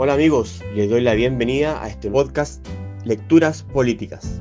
[0.00, 2.64] Hola amigos, les doy la bienvenida a este podcast
[3.04, 4.40] Lecturas Políticas.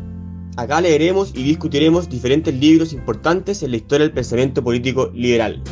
[0.55, 5.63] Acá leeremos y discutiremos diferentes libros importantes en la historia del pensamiento político liberal.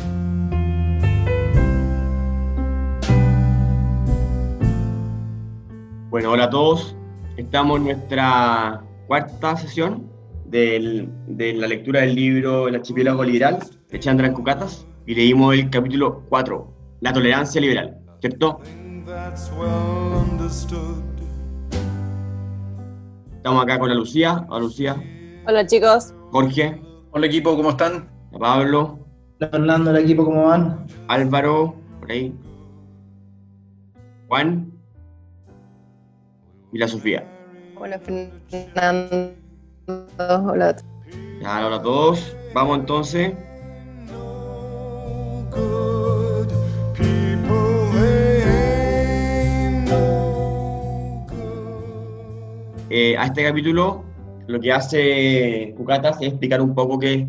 [6.10, 6.96] Bueno, hola a todos.
[7.36, 10.10] Estamos en nuestra cuarta sesión
[10.46, 11.08] de
[11.56, 16.74] la lectura del libro El archipiélago liberal de Chandra Cucatas y leímos el capítulo 4,
[17.02, 18.60] La tolerancia liberal, ¿cierto?
[23.36, 24.44] Estamos acá con la Lucía.
[24.48, 24.96] Hola Lucía.
[25.46, 26.12] Hola chicos.
[26.32, 26.82] Jorge.
[27.12, 28.08] Hola equipo, ¿cómo están?
[28.36, 28.98] Pablo.
[29.38, 30.88] Hola Orlando, el equipo, ¿cómo van?
[31.06, 32.34] Álvaro, por ahí.
[34.26, 34.72] Juan.
[36.72, 37.24] Y la Sofía.
[37.78, 39.34] Hola Fernando.
[40.18, 40.76] Hola.
[41.42, 42.36] hola a todos.
[42.54, 43.32] Vamos entonces
[52.90, 54.04] Eh, a este capítulo
[54.46, 57.26] lo que hace Cucatas es explicar un poco qué,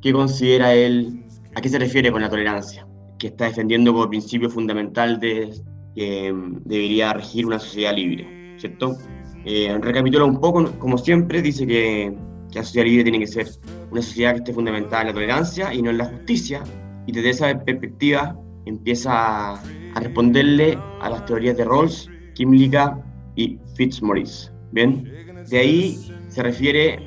[0.00, 2.86] qué considera él, a qué se refiere con la tolerancia,
[3.18, 5.52] que está defendiendo como principio fundamental de,
[5.94, 8.96] que mm, debería regir una sociedad libre, ¿cierto?
[9.44, 12.14] Eh, recapitula un poco, como siempre, dice que,
[12.50, 13.48] que, la sociedad libre tiene que ser
[13.90, 16.62] una sociedad que esté fundamentada en la tolerancia y no en la justicia,
[17.06, 19.62] y desde esa perspectiva empieza a,
[19.94, 24.51] a responderle a las teorías de Rawls, Kimlicka y Fitzmaurice.
[24.72, 25.04] Bien,
[25.48, 26.98] de ahí se refiere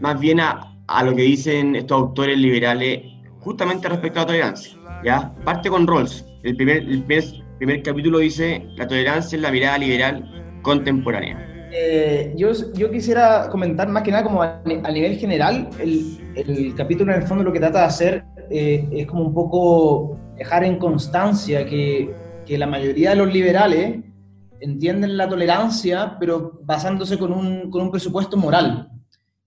[0.00, 3.00] más bien a, a lo que dicen estos autores liberales
[3.40, 4.78] justamente respecto a la tolerancia.
[5.04, 5.34] ¿ya?
[5.44, 6.24] Parte con Rawls.
[6.42, 6.84] El primer,
[7.58, 11.46] primer, capítulo dice la tolerancia es la mirada liberal contemporánea.
[11.72, 17.12] Eh, yo, yo, quisiera comentar más que nada como a, nivel general, el, el, capítulo
[17.12, 20.78] en el fondo lo que trata de hacer eh, es como un poco dejar en
[20.78, 22.10] constancia que,
[22.44, 24.00] que la mayoría de los liberales
[24.60, 28.90] entienden la tolerancia, pero basándose con un, con un presupuesto moral.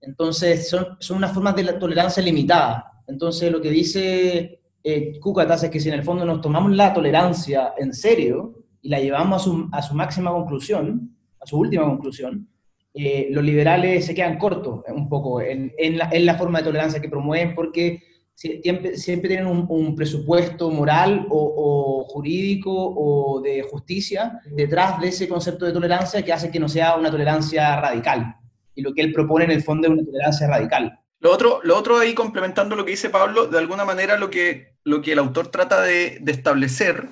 [0.00, 3.02] Entonces, son, son unas formas de la tolerancia limitada.
[3.06, 7.72] Entonces, lo que dice eh, es que si en el fondo nos tomamos la tolerancia
[7.78, 12.48] en serio y la llevamos a su, a su máxima conclusión, a su última conclusión,
[12.92, 16.66] eh, los liberales se quedan cortos un poco en, en, la, en la forma de
[16.66, 18.02] tolerancia que promueven porque
[18.34, 25.64] siempre, siempre tienen un, presupuesto moral o, jurídico o de justicia detrás de ese concepto
[25.64, 28.36] de tolerancia que hace que no sea una tolerancia radical.
[28.74, 30.98] Y lo que él propone en el fondo es una tolerancia radical.
[31.20, 34.74] Lo otro, lo otro ahí, complementando lo que dice Pablo, de alguna manera lo que,
[34.84, 37.08] lo que el autor trata de, de establecer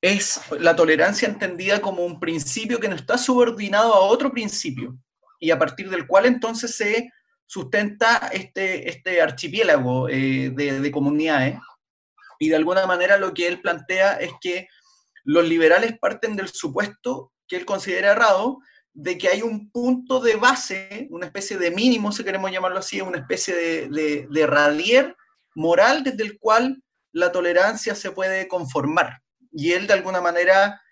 [0.00, 4.96] es la tolerancia entendida como un principio que no está subordinado a otro principio
[5.40, 7.10] y a partir del cual entonces se
[7.48, 11.58] sustenta este, este archipiélago eh, de, comunidades.
[12.38, 14.68] Y de alguna manera lo que él plantea es que
[15.24, 18.58] los liberales parten del supuesto que él considera errado,
[18.92, 23.00] de que hay un punto de base, una especie de mínimo, si queremos llamarlo así,
[23.00, 25.16] una especie de, de, radier
[25.54, 26.82] moral desde el cual
[27.12, 29.22] la tolerancia se puede conformar.
[29.52, 30.82] Y él de alguna manera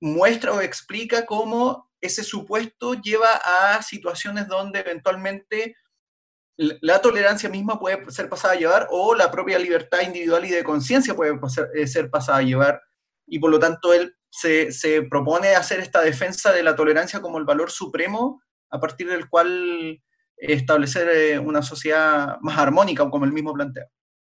[0.00, 5.74] muestra o explica cómo ese supuesto lleva a situaciones donde eventualmente
[6.58, 10.64] la tolerancia misma puede ser pasada a llevar o la propia libertad individual y de
[10.64, 11.38] conciencia puede
[11.74, 12.80] eh, ser pasada a llevar
[13.26, 17.38] y por lo tanto él se, se, propone hacer esta defensa de la tolerancia como
[17.38, 18.40] el valor supremo
[18.70, 20.00] a partir del cual
[20.36, 23.86] establecer eh, una sociedad más armónica, como él mismo plantea.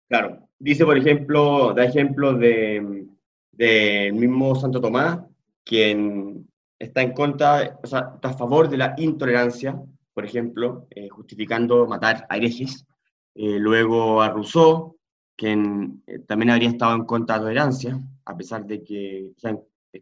[0.09, 3.09] Claro, dice por ejemplo, da ejemplos del
[3.53, 5.21] de, mismo Santo Tomás,
[5.65, 9.79] quien está en contra, o sea, está a favor de la intolerancia,
[10.19, 12.85] por ejemplo, eh, justificando matar a herejes.
[13.37, 14.99] Eh, luego a Rousseau,
[15.37, 19.31] quien eh, también habría estado en contra de la tolerancia, a pesar de que,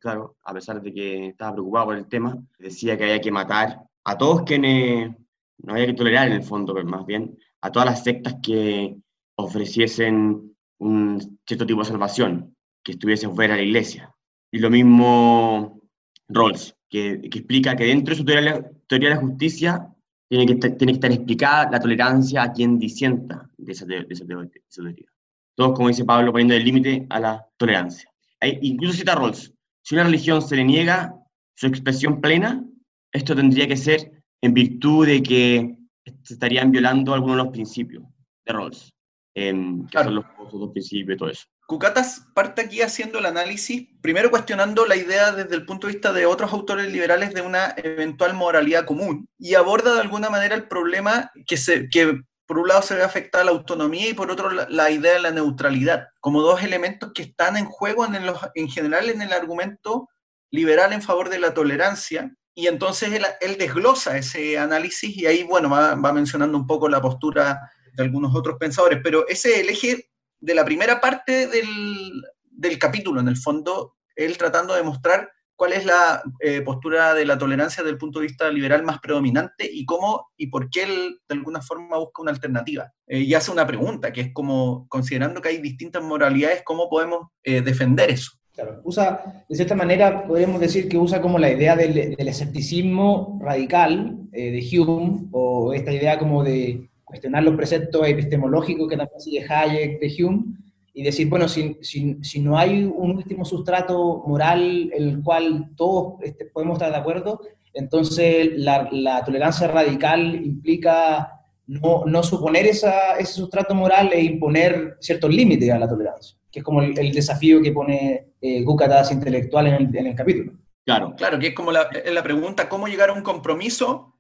[0.00, 3.78] claro, a pesar de que estaba preocupado por el tema, decía que había que matar
[4.04, 5.14] a todos quienes
[5.58, 8.96] no había que tolerar en el fondo, pero más bien a todas las sectas que
[9.34, 14.14] ofreciesen un cierto tipo de salvación, que estuviesen fuera de la iglesia.
[14.50, 15.78] Y lo mismo
[16.26, 19.92] Rawls, que, que explica que dentro de su teoría, teoría de la justicia
[20.28, 24.06] tiene que, estar, tiene que estar explicada la tolerancia a quien disienta de esa, de,
[24.08, 25.06] esa teoría.
[25.54, 28.10] Todos, como dice Pablo, poniendo el límite a la tolerancia.
[28.40, 29.52] Hay, incluso cita Rawls,
[29.82, 31.14] si una religión se le niega
[31.54, 32.64] su expresión plena,
[33.12, 35.78] esto tendría que ser en virtud de que
[36.22, 38.04] se estarían violando algunos de los principios
[38.44, 38.92] de Rawls,
[39.34, 39.54] eh,
[39.90, 41.46] que son los, los dos principios y todo eso.
[41.66, 46.12] Cucatas parte aquí haciendo el análisis, primero cuestionando la idea desde el punto de vista
[46.12, 50.68] de otros autores liberales de una eventual moralidad común y aborda de alguna manera el
[50.68, 54.50] problema que, se, que por un lado se ve afectada la autonomía y por otro
[54.50, 58.68] la, idea de la neutralidad, como dos elementos que están en juego en, los, en
[58.68, 60.08] general en el argumento
[60.52, 65.68] liberal en favor de la tolerancia, y entonces él, desglosa ese análisis y ahí, bueno,
[65.68, 70.10] va, mencionando un poco la postura de algunos otros pensadores, pero ese es el eje
[70.40, 75.72] de la primera parte del, del capítulo, en el fondo, él tratando de mostrar cuál
[75.72, 79.68] es la eh, postura de la tolerancia desde el punto de vista liberal más predominante
[79.70, 82.92] y cómo y por qué él de alguna forma busca una alternativa.
[83.06, 87.28] Eh, y hace una pregunta, que es como, considerando que hay distintas moralidades, ¿cómo podemos
[87.42, 88.32] eh, defender eso?
[88.52, 94.16] Claro, usa, de cierta manera, podríamos decir que usa como la idea del, escepticismo radical
[94.30, 100.00] de Hume, o esta idea como de cuestionar los preceptos epistemológicos que también sigue Hayek
[100.00, 100.44] de Hume,
[100.92, 105.70] y decir, bueno, si, si, si, no hay un último sustrato moral en el cual
[105.76, 107.42] todos este, podemos estar de acuerdo,
[107.74, 111.36] entonces la, la tolerancia radical implica
[111.66, 116.60] no, no suponer esa, ese sustrato moral e imponer ciertos límites a la tolerancia, que
[116.60, 120.54] es como el, desafío que pone eh, Gukatas intelectual en el, en el, capítulo.
[120.86, 124.15] Claro, claro, que es como la, la pregunta, ¿cómo llegar a un compromiso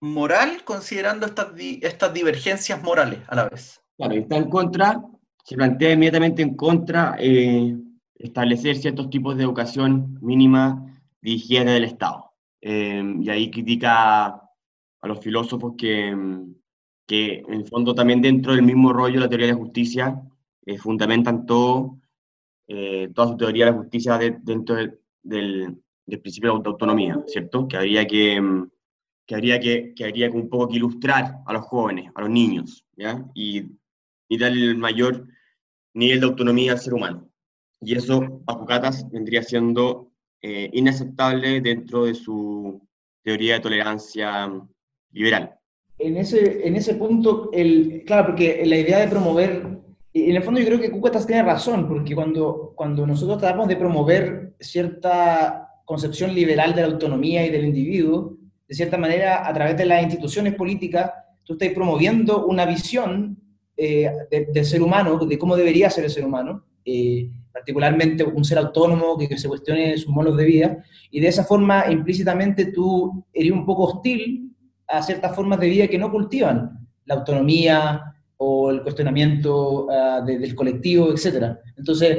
[0.00, 1.48] moral considerando estas,
[1.82, 3.82] estas divergencias morales a la vez?
[3.96, 5.02] Claro, está en contra
[5.44, 7.76] se plantea inmediatamente en contra eh,
[8.14, 12.32] establecer ciertos tipos de educación mínima dirigida del Estado.
[12.60, 16.16] Eh, y ahí critica a los filósofos que,
[17.06, 20.22] que, en el fondo también dentro del mismo rollo de la teoría de la justicia
[20.66, 21.98] eh, fundamentan todo,
[23.12, 25.76] toda su teoría de la justicia dentro del, del,
[26.06, 27.66] principio de autonomía, ¿cierto?
[27.66, 28.40] Que habría que,
[29.26, 32.84] que, habría que, que habría un poco que ilustrar a los jóvenes, a los niños,
[32.96, 33.24] ¿ya?
[33.34, 33.64] Y,
[34.28, 35.26] y darle el mayor
[35.94, 37.28] nivel de autonomía al ser humano.
[37.80, 40.12] Y eso, a Pucatas, vendría siendo
[40.42, 42.80] eh, inaceptable dentro de su
[43.22, 44.50] teoría de tolerancia
[45.12, 45.54] liberal.
[45.98, 49.66] En ese, en ese punto, el, claro, porque la idea de promover,
[50.14, 53.76] en el fondo yo creo que Cucatas tiene razón, porque cuando, cuando nosotros tratamos de
[53.76, 58.36] promover cierta concepción liberal de la autonomía y del individuo,
[58.70, 61.10] de cierta manera, a través de las instituciones políticas,
[61.42, 63.36] tú estás promoviendo una visión
[63.76, 68.58] eh, del ser humano, de cómo debería ser el ser humano, eh, particularmente un ser
[68.58, 73.50] autónomo que, se cuestione sus modos de vida, y de esa forma implícitamente tú eres
[73.50, 74.52] un poco hostil
[74.86, 80.54] a ciertas formas de vida que no cultivan la autonomía o el cuestionamiento uh, del
[80.54, 81.56] colectivo, etc.
[81.76, 82.18] Entonces,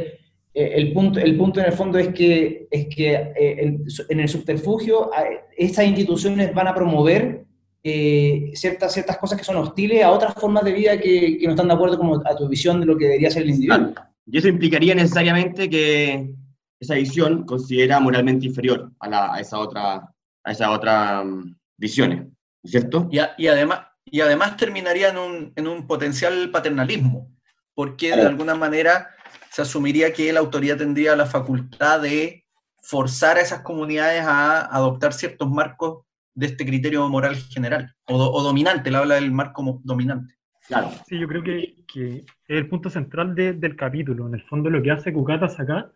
[0.53, 5.09] el, punto, el punto en el fondo es que, es que en, en, el subterfugio
[5.55, 7.45] estas instituciones van a promover
[7.83, 11.51] eh, ciertas, ciertas cosas que son hostiles a otras formas de vida que, que, no
[11.51, 13.93] están de acuerdo como a tu visión de lo que debería ser el individuo.
[14.27, 16.31] Y eso implicaría necesariamente que
[16.79, 20.13] esa visión considera moralmente inferior a, la, a esa otra,
[20.43, 22.27] a esa otra um, visiones,
[22.63, 23.09] ¿cierto?
[23.11, 27.31] Y, y, además, y además terminaría en un, en un potencial paternalismo,
[27.73, 29.09] porque de alguna manera
[29.51, 32.45] se asumiría que la autoridad tendría la facultad de
[32.81, 38.89] forzar a esas comunidades a adoptar ciertos marcos de este criterio moral general o, dominante,
[38.89, 40.35] él habla del marco dominante.
[40.67, 40.89] Claro.
[41.05, 44.25] Sí, yo creo que, que es el punto central del capítulo.
[44.27, 45.91] En el fondo lo que hace Cucatas acá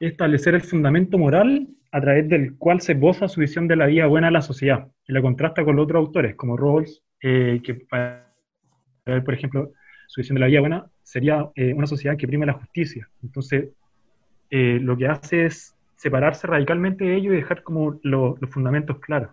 [0.00, 3.86] es establecer el fundamento moral a través del cual se boza su visión de la
[3.86, 7.60] vida buena de la sociedad y la contrasta con los otros autores, como Rawls, eh,
[7.62, 8.26] que para
[9.06, 9.70] ver, por ejemplo,
[10.08, 13.10] su visión de la vida buena sería eh, una sociedad que prime la justicia.
[13.20, 13.70] Entonces,
[14.48, 19.30] eh, lo que hace es separarse radicalmente de ello y dejar como los fundamentos claros.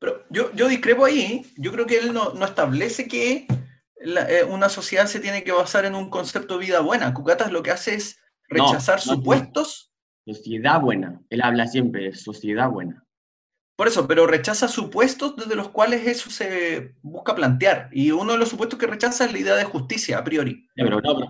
[0.00, 3.46] Pero yo, yo discrepo ahí, yo creo que él no, no establece que
[4.00, 7.14] eh, una sociedad se tiene que basar en un concepto de vida buena.
[7.14, 8.18] Cucatas lo que hace es
[8.48, 9.92] rechazar supuestos.
[10.26, 13.04] Sociedad buena, él habla siempre de sociedad buena.
[13.76, 17.88] Por eso, pero rechaza supuestos desde los cuales eso se busca plantear.
[17.92, 20.68] Y uno de los supuestos que rechaza es la idea de justicia, a priori.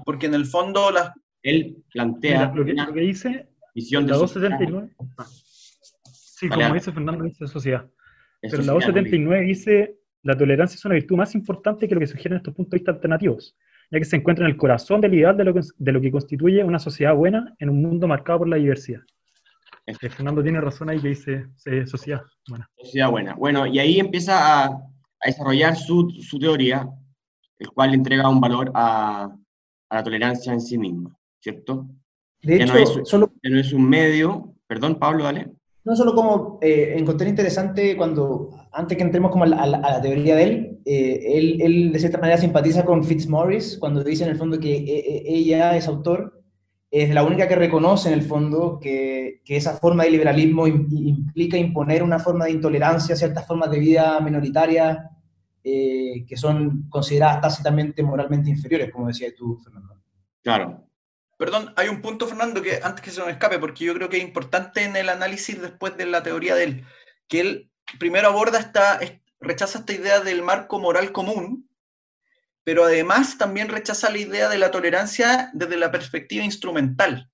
[0.05, 1.13] Porque en el fondo las...
[1.43, 2.53] Él plantea...
[2.55, 3.49] lo, que, lo, que, dice...
[3.75, 4.95] Visión de la 279...
[5.17, 5.27] Ah.
[6.13, 7.89] Sí, como dice Fernando, dice sociedad.
[8.41, 12.39] Pero la 279 dice, la tolerancia es una virtud más importante que lo que sugieren
[12.39, 13.57] estos puntos de vista alternativos,
[13.91, 16.11] ya que se encuentra en el corazón del ideal de lo que, de lo que
[16.11, 19.03] constituye una sociedad buena en un mundo marcado por la diversidad.
[19.87, 21.47] Eh, Fernando tiene razón ahí que dice
[21.87, 22.71] sociedad buena.
[22.77, 23.35] Sociedad buena.
[23.35, 26.89] Bueno, y ahí empieza a, a desarrollar su, su, teoría,
[27.59, 29.25] el cual le entrega un valor a,
[29.91, 31.87] a la tolerancia en sí misma, ¿cierto?
[32.43, 33.33] De hecho, no es, solo...
[33.43, 35.53] no es un medio, perdón Pablo, dale.
[35.85, 40.03] No solo como eh, encontré interesante cuando, antes que entremos como a la, a la
[40.03, 44.31] teoría de él, eh, él, él, de cierta manera simpatiza con Fitzmaurice cuando dice en
[44.31, 46.42] el fondo que eh, ella es autor,
[46.93, 51.57] es la única que reconoce en el fondo que, que esa forma de liberalismo implica
[51.57, 54.99] imponer una forma de intolerancia a ciertas formas de vida minoritarias
[55.65, 59.97] que son consideradas tácitamente moralmente inferiores, como decía tú, Fernando.
[60.43, 60.85] Claro,
[61.43, 64.19] Perdón, hay un punto, Fernando, que antes que se me escape, porque yo creo que
[64.19, 66.87] es importante en el análisis después de la teoría de él,
[67.27, 69.01] que él primero aborda esta,
[69.41, 71.69] rechaza esta idea del marco moral común,
[72.65, 77.31] pero además también rechaza la idea de la tolerancia desde la perspectiva instrumental.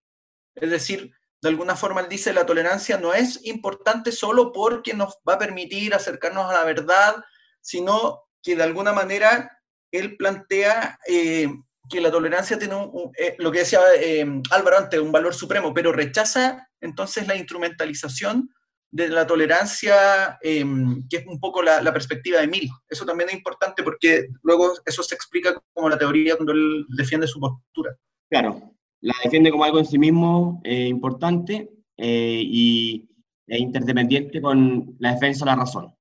[0.54, 5.18] Es decir, de alguna forma él dice la tolerancia no es importante solo porque nos
[5.28, 7.16] va a permitir acercarnos a la verdad,
[7.61, 9.61] sino que de alguna manera
[9.92, 11.49] él plantea eh,
[11.88, 15.92] que la tolerancia tiene eh, lo que decía eh, Álvaro antes, un valor supremo, pero
[15.92, 18.50] rechaza entonces la instrumentalización
[18.90, 22.71] de la tolerancia, em, que es un poco la, perspectiva de Mill.
[22.88, 27.26] Eso también es importante porque luego eso se explica como la teoría cuando él defiende
[27.26, 27.97] su postura.
[28.30, 33.09] Claro, la defiende como algo en sí mismo importante y
[33.49, 35.95] e interdependiente con la defensa de la razón.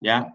[0.00, 0.34] ¿ya?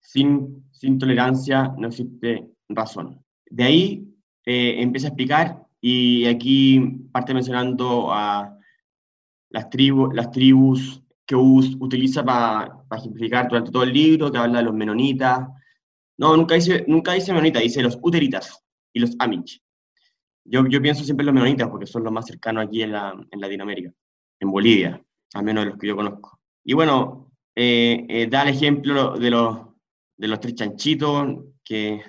[0.00, 3.24] Sin, sin tolerancia no existe razón.
[3.46, 4.08] De ahí
[4.46, 6.80] eh, empieza a explicar y aquí
[7.12, 8.56] parte mencionando a
[9.50, 14.64] las, tribus las tribus que utiliza para ejemplificar durante todo el libro, que habla de
[14.64, 15.46] los menonitas.
[16.18, 19.62] No, nunca dice, nunca dice menonitas, dice los uteritas y los amish.
[20.44, 23.14] Yo, yo pienso siempre en los menonitas porque son los más cercanos aquí en, la,
[23.30, 23.92] en Latinoamérica,
[24.40, 25.00] en Bolivia,
[25.34, 26.40] al menos de los que yo conozco.
[26.64, 29.56] Y bueno, eh, eh, da el ejemplo de los,
[30.16, 32.02] de los tres chanchitos que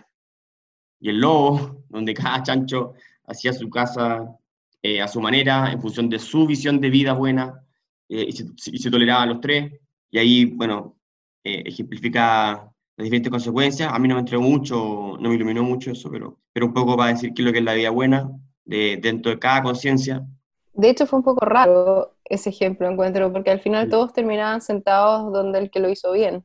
[1.00, 2.94] y el lobo, donde cada chancho
[3.28, 4.36] hacía su casa
[4.82, 7.64] eh, a su manera, en función de su visión de vida buena,
[8.12, 9.72] eh, y, se, y, se, toleraba a los tres,
[10.12, 10.98] y ahí, bueno,
[11.46, 13.92] eh, ejemplifica las diferentes consecuencias.
[13.92, 16.98] A mí no me entregó mucho, no me iluminó mucho eso, pero, pero un poco
[16.98, 18.30] para decir qué es lo que es la vida buena
[18.66, 20.26] de, dentro de cada conciencia.
[20.74, 25.32] De hecho, fue un poco raro ese ejemplo, encuentro, porque al final todos terminaban sentados
[25.32, 26.44] donde el que lo hizo bien.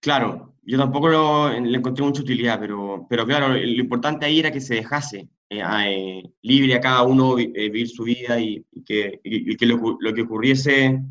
[0.00, 4.52] Claro, yo tampoco lo, le encontré mucha utilidad, pero, pero claro, lo importante ahí era
[4.52, 9.18] que se dejase eh, eh, libre a cada uno eh, vivir su vida y, que,
[9.22, 11.02] que lo, que ocurriese,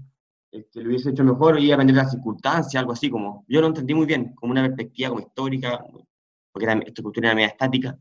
[0.52, 3.96] que lo hubiese hecho mejor y aprender las circunstancias, algo así, como yo lo entendí
[3.96, 5.84] muy bien, como una perspectiva como histórica,
[6.52, 7.98] porque era, esta cultura era media estática,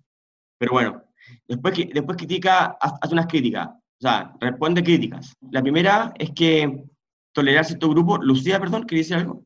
[0.59, 1.03] pero bueno,
[1.49, 5.35] después, después critica, hace unas críticas, o sea, responde críticas.
[5.51, 6.85] La primera es que
[7.33, 9.46] tolerar cierto grupo, Lucía, perdón, ¿quería decir algo?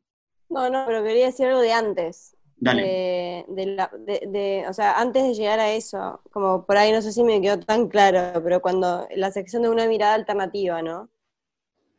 [0.51, 2.37] No, no, pero quería decir algo de antes.
[2.57, 3.47] Dale.
[3.49, 7.41] De, o sea, antes de llegar a eso, como por ahí no sé si me
[7.41, 11.09] quedó tan claro, pero cuando la sección de una mirada alternativa, ¿no?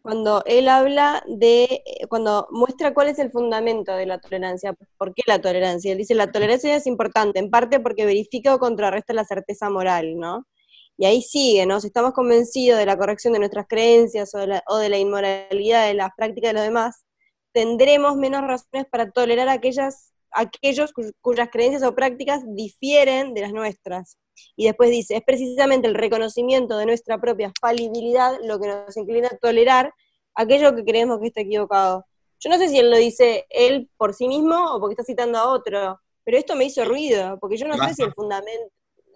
[0.03, 5.24] Cuando él habla de, cuando muestra cuál es el fundamento de la tolerancia, ¿por qué
[5.27, 5.91] la tolerancia?
[5.91, 10.17] Él dice, la tolerancia es importante, en parte porque verifica o contrarresta la certeza moral,
[10.17, 10.48] ¿no?
[10.98, 11.79] Y ahí sigue, ¿no?
[11.81, 14.98] Si estamos convencidos de la corrección de nuestras creencias o de la, o de la
[14.98, 17.05] inmoralidad de las prácticas de los demás,
[17.53, 24.17] tendremos menos razones para tolerar aquellas, aquellos cuyas creencias o prácticas difieren de las nuestras.
[24.55, 29.27] Y después dice, es precisamente el reconocimiento de nuestra propia falibilidad lo que nos inclina
[29.27, 29.93] a tolerar
[30.36, 32.05] aquello que creemos que está equivocado.
[32.39, 35.38] Yo no sé si él lo dice él por sí mismo o porque está citando
[35.38, 38.72] a otro, pero esto me hizo ruido, porque yo no sé si el fundamento,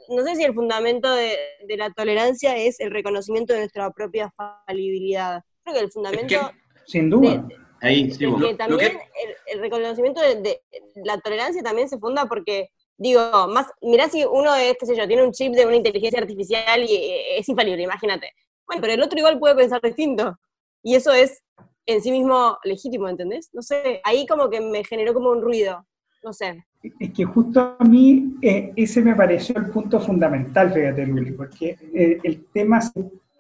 [0.10, 1.38] no sé si el fundamento de,
[1.78, 4.32] la tolerancia es el reconocimiento de nuestra propia
[4.68, 5.42] falibilidad.
[5.64, 6.52] Creo que el fundamento...
[6.86, 7.48] sin duda.
[7.86, 8.26] Ahí, sí,
[8.58, 8.98] también
[9.46, 10.62] el, reconocimiento de,
[11.04, 15.08] la tolerancia también se funda porque, digo, más, mirá si uno es, qué sé yo,
[15.08, 18.32] tiene un chip de una inteligencia artificial y eh, es infalible, imagínate.
[18.66, 20.36] Bueno, pero el otro igual puede pensar distinto.
[20.82, 21.44] Y eso es
[21.86, 23.50] en sí mismo legítimo, ¿entendés?
[23.54, 25.86] No sé, ahí como que me generó como un ruido,
[26.24, 26.66] no sé.
[27.00, 31.78] Es que justo a mí eh, ese me pareció el punto fundamental, fíjate, Luli, porque
[31.94, 32.80] eh, el tema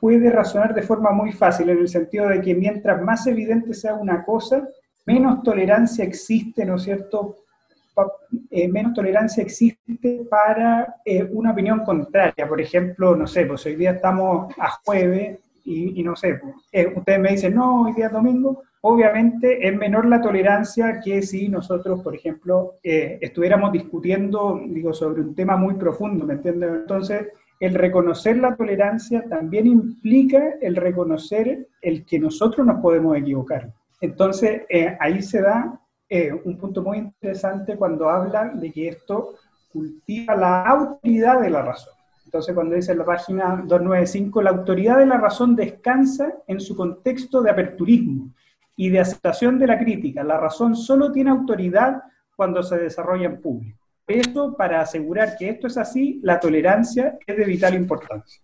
[0.06, 3.96] puede razonar de forma muy fácil, en el sentido de que mientras más evidente sea
[3.96, 4.70] una cosa,
[5.04, 7.38] menos tolerancia existe, ¿no es cierto?
[8.52, 12.48] Eh, menos tolerancia existe para eh, una opinión contraria.
[12.48, 16.94] Por ejemplo, no sé, pues hoy día estamos a jueves y, no sé, pues, eh,
[16.96, 18.62] ustedes me dicen, no, hoy día es domingo.
[18.82, 25.34] Obviamente es menor la tolerancia que si nosotros, por ejemplo, estuviéramos discutiendo, digo, sobre un
[25.34, 26.70] tema muy profundo, ¿me entiendes?
[26.82, 33.72] Entonces, el reconocer la tolerancia también implica el reconocer el que nosotros nos podemos equivocar.
[34.02, 39.36] Entonces, eh, ahí se da eh, un punto muy interesante cuando habla de que esto
[39.72, 41.94] cultiva la autoridad de la razón.
[42.26, 46.76] Entonces, cuando dice en la página 295, la autoridad de la razón descansa en su
[46.76, 48.30] contexto de aperturismo
[48.76, 50.24] y de aceptación de la crítica.
[50.24, 52.04] La razón solo tiene autoridad
[52.36, 53.85] cuando se desarrolla en público.
[54.08, 58.42] Eso, para asegurar que esto es así, la tolerancia es de vital importancia.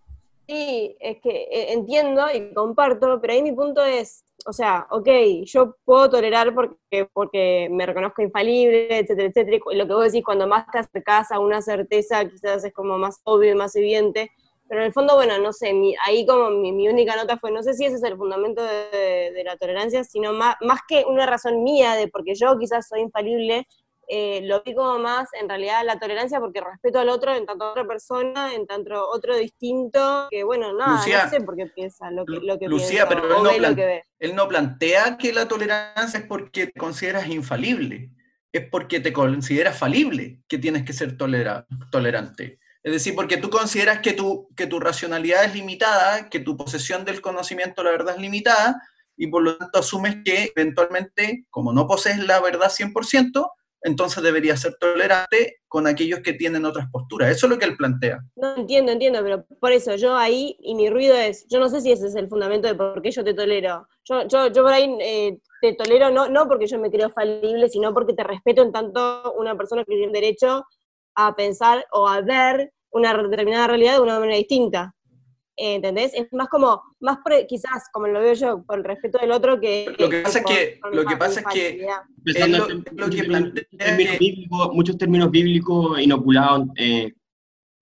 [0.47, 5.07] Sí, es que eh, entiendo y comparto, pero ahí mi punto es, o sea, ok,
[5.45, 9.57] yo puedo tolerar porque, porque me reconozco infalible, etcétera, etcétera.
[9.71, 12.97] Y lo que vos decís, cuando más te acercás a una certeza, quizás es como
[12.97, 14.31] más obvio y más evidente.
[14.67, 17.51] Pero en el fondo, bueno, no sé, mi- ahí como mi, mi única nota fue,
[17.51, 21.05] no sé si ese es el fundamento de, de la tolerancia, sino más, más que
[21.07, 23.67] una razón mía de porque yo quizás soy infalible,
[24.07, 27.85] eh, lo como más en realidad la tolerancia porque respeto al otro en tanto otra
[27.87, 32.25] persona, en tanto otro distinto, que bueno, nada, Lucía, no sé por qué piensa lo
[32.25, 34.03] que, lo que Lucía, piensa, pero él no ve lo plan- que ve.
[34.19, 38.09] Él no plantea que la tolerancia es porque te consideras infalible,
[38.51, 42.59] es porque te consideras falible que tienes que ser tolera- tolerante.
[42.83, 47.05] Es decir, porque tú consideras que tu, que tu racionalidad es limitada, que tu posesión
[47.05, 48.81] del conocimiento, la verdad, es limitada,
[49.15, 53.51] y por lo tanto asumes que eventualmente, como no posees la verdad 100%,
[53.83, 57.31] entonces deberías ser tolerante con aquellos que tienen otras posturas.
[57.31, 58.19] Eso es lo que él plantea.
[58.35, 61.81] No entiendo, entiendo, pero por eso yo ahí, y mi ruido es, yo no sé
[61.81, 63.87] si ese es el fundamento de por qué yo te tolero.
[64.05, 67.69] Yo, yo, yo por ahí eh, te tolero no, no porque yo me creo falible,
[67.69, 70.65] sino porque te respeto en tanto una persona que tiene derecho
[71.15, 74.93] a pensar o a ver una determinada realidad de una manera distinta.
[75.63, 76.11] ¿Entendés?
[76.15, 79.59] Es más como, más por- quizás, como lo veo yo, por el respeto del otro
[79.59, 79.93] que...
[79.99, 82.01] Lo que pasa es que- por lo que pasa es que- facilidad.
[82.23, 86.67] Pensando lo- en lo que muchos plantea términos que- bíblicos, muchos términos bíblicos inoculados.
[86.77, 87.13] eh,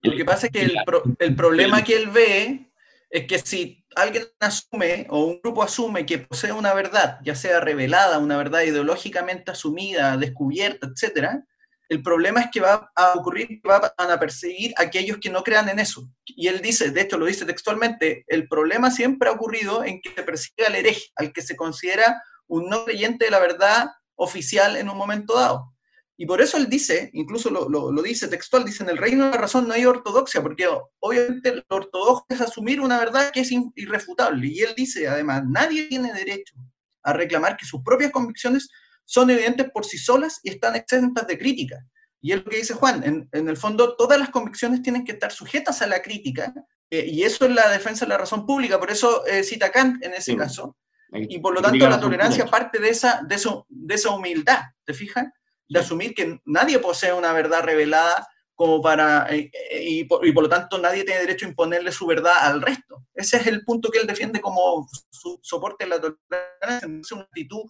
[0.02, 2.70] Lo que pasa es que el, pro- el problema que él ve
[3.08, 7.60] es que si alguien asume o un grupo asume que posee una verdad, ya sea
[7.60, 11.44] revelada, una verdad ideológicamente asumida, descubierta, etcétera,
[11.90, 15.68] el problema es que va a ocurrir van a perseguir a aquellos que no crean
[15.68, 16.08] en eso.
[16.24, 20.14] Y él dice, de hecho lo dice textualmente, el problema siempre ha ocurrido en que
[20.14, 24.76] se persigue al hereje, al que se considera un no creyente de la verdad oficial
[24.76, 25.74] en un momento dado.
[26.16, 29.38] Y por eso él dice, incluso lo, dice textual, dice, en el reino de la
[29.38, 30.68] razón no hay ortodoxia, porque
[31.00, 34.46] obviamente lo ortodoxo es asumir una verdad que es irrefutable.
[34.46, 36.54] Y él dice, además, nadie tiene derecho
[37.02, 38.68] a reclamar que sus propias convicciones
[39.10, 41.84] son evidentes por sí solas y están exentas de crítica.
[42.20, 45.12] Y es lo que dice Juan, en, en el fondo todas las convicciones tienen que
[45.12, 46.54] estar sujetas a la crítica,
[46.88, 50.04] eh, y eso es la defensa de la razón pública, por eso eh, cita Kant
[50.04, 50.36] en ese Sí.
[50.36, 50.76] caso,
[51.12, 54.94] y por lo tanto la tolerancia parte de esa, de, eso, de esa humildad, ¿te
[54.94, 55.26] fijas?
[55.68, 60.30] De asumir que nadie posee una verdad revelada como para, eh, eh, y, por, y
[60.30, 63.06] por lo tanto nadie tiene derecho a imponerle su verdad al resto.
[63.14, 67.22] Ese es el punto que él defiende como su soporte de la tolerancia, es una
[67.22, 67.62] actitud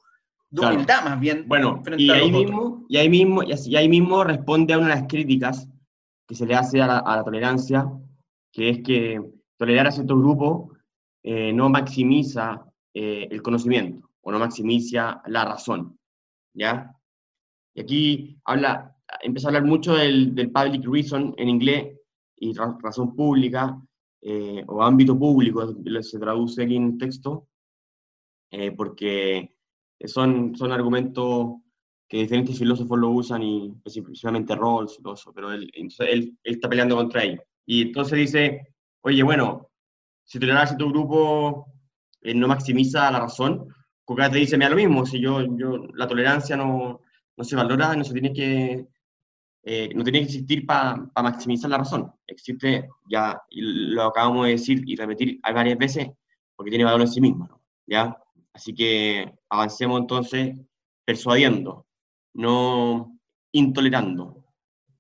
[0.51, 0.75] de Claro.
[0.75, 1.45] humildad más bien.
[1.47, 4.89] Bueno, y ahí, mismo, y, ahí mismo, y así- y ahí mismo responde a una
[4.89, 5.69] de las críticas
[6.27, 7.91] que se le hace a la, a la tolerancia,
[8.53, 9.21] que es que
[9.57, 10.73] tolerar a cierto grupo
[11.23, 15.97] eh, no maximiza eh, el conocimiento o no maximiza la razón.
[16.55, 16.97] ¿Ya?
[17.75, 21.97] Y aquí habla, empieza a hablar mucho del, del public reason en inglés
[22.37, 23.81] y ra- razón pública
[24.23, 27.47] eh, o ámbito público, se traduce aquí en el texto,
[28.51, 29.55] eh, porque
[30.07, 31.57] son, son argumentos
[32.09, 36.97] que diferentes filósofos lo usan y específicamente Rawls y pero él, él, él está peleando
[36.97, 37.41] contra ellos.
[37.65, 39.71] Y entonces dice, oye, bueno,
[40.25, 41.67] si tolerar a cierto grupo
[42.21, 43.69] eh, no maximiza la razón,
[44.05, 47.01] Coca te dice, me da lo mismo, si yo, yo, la tolerancia no,
[47.37, 48.89] no se valora, no se tiene que,
[49.63, 52.13] eh, no tiene que existir para maximizar la razón.
[52.27, 56.09] Existe, ya lo acabamos de decir y repetir varias veces,
[56.57, 57.63] porque tiene valor en sí misma, ¿no?
[57.87, 58.17] ¿ya?
[58.55, 60.57] Así que avancemos entonces
[61.05, 61.87] persuadiendo,
[62.35, 63.19] no
[63.53, 64.45] intolerando.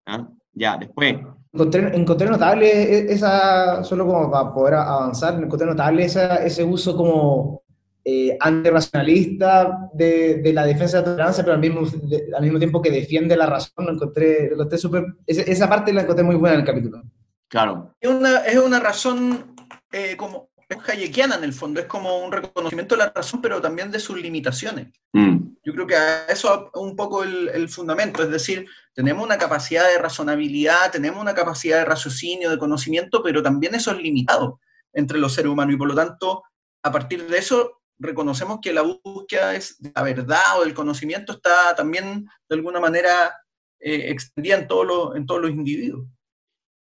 [0.07, 0.29] ¿ah?
[0.53, 1.17] Ya, después,
[1.53, 6.97] Encontré, encontré notable e- esa, solo como para poder avanzar, encontré notable esa, ese uso
[6.97, 7.63] como
[8.05, 12.59] eh, antirracionalista de, de la defensa de la tolerancia, pero al mismo, de- al mismo
[12.59, 16.25] tiempo que defiende la razón, lo encontré, lo encontré súper, ese- esa parte la encontré
[16.25, 17.03] muy buena en el capítulo.
[17.49, 19.57] claro, Es una, es una razón
[19.91, 23.61] eh, como es hayekiana en el fondo, es como un reconocimiento de la razón, pero
[23.61, 24.89] también de sus limitaciones.
[25.13, 29.25] mm, Yo creo que a eso es un poco el, el fundamento, es decir, tenemos
[29.25, 33.99] una capacidad de razonabilidad, tenemos una capacidad de raciocinio, de conocimiento, pero también eso es
[33.99, 34.61] limitado
[34.93, 36.43] entre los seres humanos y por lo tanto,
[36.83, 41.33] a partir de eso, reconocemos que la búsqueda es de la verdad o del conocimiento
[41.33, 43.37] está también de alguna manera
[43.79, 46.07] eh, extendida en todos los, en todos los individuos.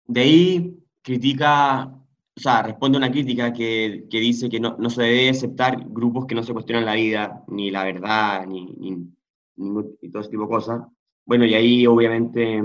[0.06, 1.92] De ahí critica,
[2.34, 5.84] o sea, responde a una crítica que, que dice que no, no se debe aceptar
[5.88, 10.42] grupos que no se cuestionan la vida, ni la verdad, ni, ni, todo ese tipo
[10.44, 10.82] de cosas.
[11.26, 12.62] Bueno, y ahí obviamente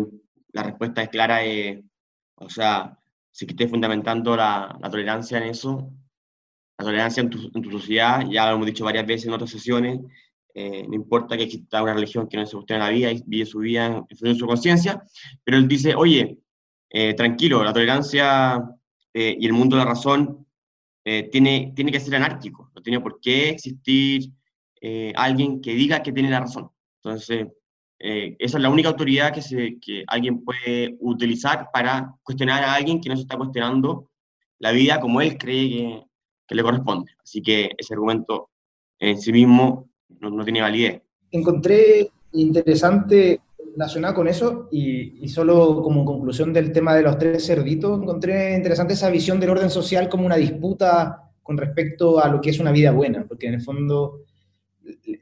[0.54, 1.84] la respuesta es clara, eh,
[2.36, 2.98] o sea,
[3.32, 5.92] si que estés fundamentando la, la tolerancia en eso,
[6.78, 9.50] la tolerancia en tu, en tu sociedad, ya lo hemos dicho varias veces en otras
[9.50, 10.00] sesiones,
[10.54, 13.46] eh, no importa que exista una religión que no se cuestione la vida y vive
[13.46, 15.04] su vida en función de su conciencia,
[15.44, 16.40] pero él dice, oye,
[16.90, 18.64] eh, tranquilo, la tolerancia
[19.20, 20.46] eh, y el mundo de la razón
[21.04, 24.30] eh, tiene, tiene que ser anárquico, no tiene por qué existir
[24.80, 26.70] eh, alguien que diga que tiene la razón.
[27.02, 27.48] Entonces,
[27.98, 32.76] eh, esa es la única autoridad que, se, que alguien puede utilizar para cuestionar a
[32.76, 34.12] alguien que no se está cuestionando
[34.60, 36.04] la vida como él cree que,
[36.48, 37.12] que le corresponde.
[37.24, 38.52] Así que ese argumento
[39.00, 41.02] en sí mismo no, no tiene validez.
[41.32, 43.42] Encontré interesante
[43.78, 48.56] relacionado con eso y, y, solo como conclusión del tema de los tres cerditos, encontré
[48.56, 52.60] interesante esa visión del orden social como una disputa con respecto a lo que es
[52.60, 54.22] una vida buena, porque en el fondo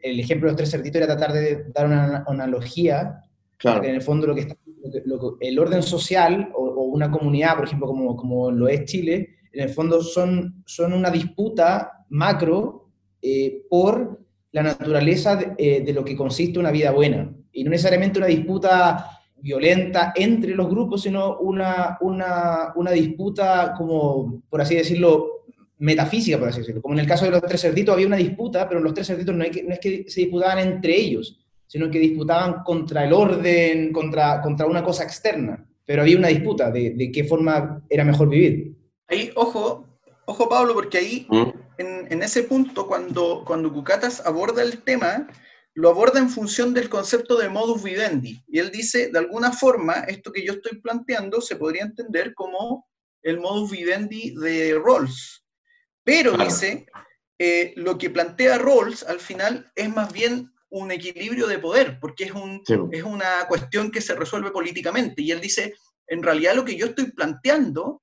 [0.01, 3.21] el ejemplo de los tres cerditos era tratar de dar una analogía,
[3.57, 3.83] claro.
[3.83, 4.55] en el fondo lo que está,
[5.03, 9.35] lo, el orden social o, o, una comunidad, por ejemplo, como, como lo es Chile,
[9.51, 12.89] en el fondo son, son una disputa macro
[13.21, 17.71] eh, por la naturaleza de, eh, de, lo que consiste una vida buena, y no
[17.71, 24.75] necesariamente una disputa violenta entre los grupos, sino una, una, una disputa como, por así
[24.75, 25.45] decirlo,
[25.77, 26.81] metafísica, por así decirlo.
[26.81, 29.33] Como en el caso de los tres cerditos había una disputa, pero los tres cerditos
[29.33, 33.93] no, que, no es que se disputaban entre ellos, sino que disputaban contra el orden,
[33.93, 35.65] contra, contra una cosa externa.
[35.85, 38.75] Pero había una disputa de, de qué forma era mejor vivir.
[39.07, 39.85] Ahí, ojo,
[40.25, 41.49] ojo Pablo, porque ahí, ¿Mm?
[41.77, 45.27] en, en, ese punto, cuando, cuando Cucatas aborda el tema,
[45.75, 48.41] lo aborda en función del concepto de modus vivendi.
[48.47, 52.87] Y él dice, de alguna forma, esto que yo estoy planteando se podría entender como
[53.21, 55.45] el modus vivendi de Rawls.
[56.03, 56.49] Pero claro.
[56.49, 56.85] dice,
[57.37, 62.23] eh, lo que plantea Rawls al final es más bien un equilibrio de poder, porque
[62.25, 62.75] es, un, sí.
[62.91, 65.21] es una cuestión que se resuelve políticamente.
[65.21, 65.75] Y él dice,
[66.07, 68.01] en realidad lo que yo estoy planteando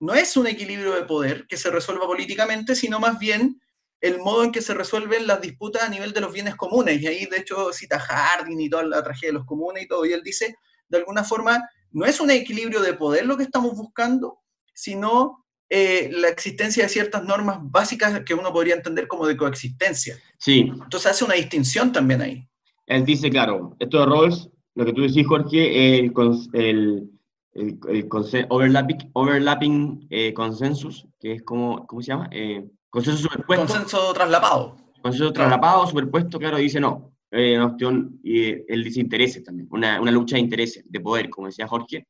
[0.00, 3.60] no es un equilibrio de poder que se resuelva políticamente, sino más bien
[4.00, 7.00] el modo en que se resuelven las disputas a nivel de los bienes comunes.
[7.00, 10.06] Y ahí, de hecho, cita Harding y toda la tragedia de los comunes y todo.
[10.06, 10.56] Y él dice,
[10.88, 14.38] de alguna forma, no es un equilibrio de poder lo que estamos buscando,
[14.72, 20.18] sino eh, la existencia de ciertas normas básicas que uno podría entender como de coexistencia.
[20.38, 20.70] Sí.
[20.72, 22.48] Entonces hace una distinción también ahí.
[22.86, 26.12] Él dice, claro, esto de Rawls, lo que tú decís, Jorge, el,
[26.54, 27.10] el,
[27.52, 32.28] el, el overlapping, overlapping eh, consensus, que es como, ¿cómo se llama?
[32.32, 33.66] Eh, consenso superpuesto.
[33.66, 34.76] Consenso traslapado.
[35.00, 37.12] Consenso traslapado, superpuesto, claro, dice no.
[37.32, 41.30] Eh, una opción, y él dice intereses también, una, una, lucha de intereses, de poder,
[41.30, 42.08] como decía Jorge.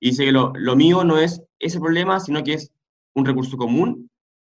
[0.00, 2.72] Y dice que lo, lo mío no es ese problema, sino que es
[3.14, 4.10] un recurso común,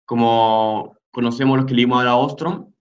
[0.07, 2.72] como conocemos los que leímos a Ostrom,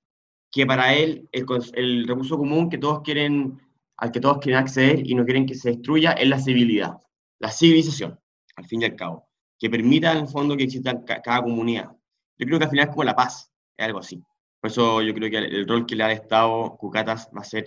[0.51, 3.59] que para él el, el, recurso común que todos quieren,
[3.97, 6.97] al que todos quieren acceder y no quieren que se destruya es la civilidad,
[7.39, 8.17] la civilización,
[8.55, 9.27] al fin y al cabo,
[9.59, 11.96] que permita en el fondo que exista cada comunidad.
[12.37, 14.21] Yo creo que al final es como la paz, es algo así.
[14.59, 17.65] Por eso yo creo que el rol que le ha Estado Cucatas va a ser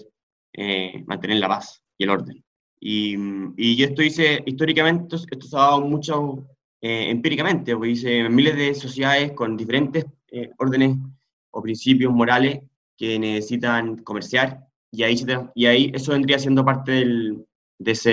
[0.52, 2.44] eh, mantener la paz y el orden.
[2.80, 3.16] Y,
[3.56, 6.46] y esto dice, históricamente, esto se ha dado mucho
[6.80, 10.96] eh, empíricamente, porque dice miles de sociedades con diferentes eh, órdenes
[11.50, 12.60] o principios morales
[12.96, 15.16] que necesitan comerciar, y ahí,
[15.54, 17.46] y ahí eso vendría siendo parte del,
[17.78, 18.10] de, ese,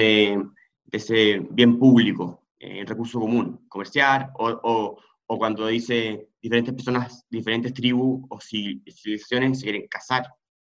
[0.86, 6.74] de ese bien público, eh, el recurso común, comerciar, o, o, o cuando dice diferentes
[6.74, 10.26] personas, diferentes tribus o civilizaciones se quieren casar.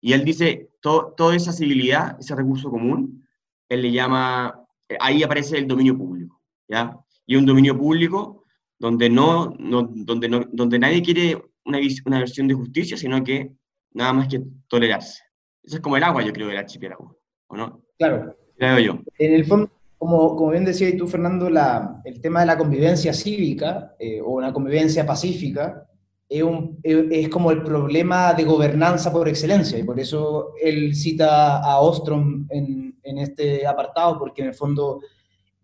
[0.00, 3.26] Y él dice, to, toda esa civilidad, ese recurso común,
[3.68, 4.64] él le llama,
[5.00, 6.98] ahí aparece el dominio público, ¿ya?
[7.26, 8.44] Y un dominio público
[8.78, 13.52] donde, no, no, donde, no, donde nadie quiere una, una versión de justicia, sino que
[13.92, 15.22] nada más que tolerarse.
[15.62, 17.84] Eso es como el agua, yo creo, del archipiélago, ¿o no?
[17.96, 18.36] Claro.
[18.56, 18.98] Creo yo.
[19.18, 19.70] En el fondo,
[20.02, 24.32] como, como bien decías tú, Fernando, la, el tema de la convivencia cívica eh, o
[24.32, 25.86] una convivencia pacífica
[26.28, 31.58] es, un, es, como el problema de gobernanza por excelencia, y por eso él cita
[31.58, 35.02] a Ostrom en, en este apartado, porque en el fondo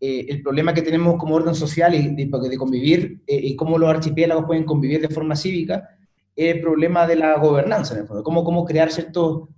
[0.00, 3.76] eh, el problema que tenemos como orden social y de, de convivir eh, y cómo
[3.76, 5.88] los archipiélagos pueden convivir de forma cívica
[6.36, 9.48] es el problema de la gobernanza, en el fondo, cómo, cómo crear ciertos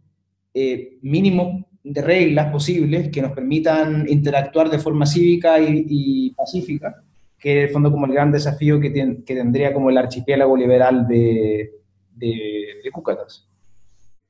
[0.55, 7.03] eh, mínimos de reglas posibles que nos permitan interactuar de forma cívica y, y pacífica,
[7.39, 10.57] que es el fondo como el gran desafío que, ten, que tendría como el archipiélago
[10.57, 11.71] liberal de,
[12.15, 13.49] de, de Cúcatas.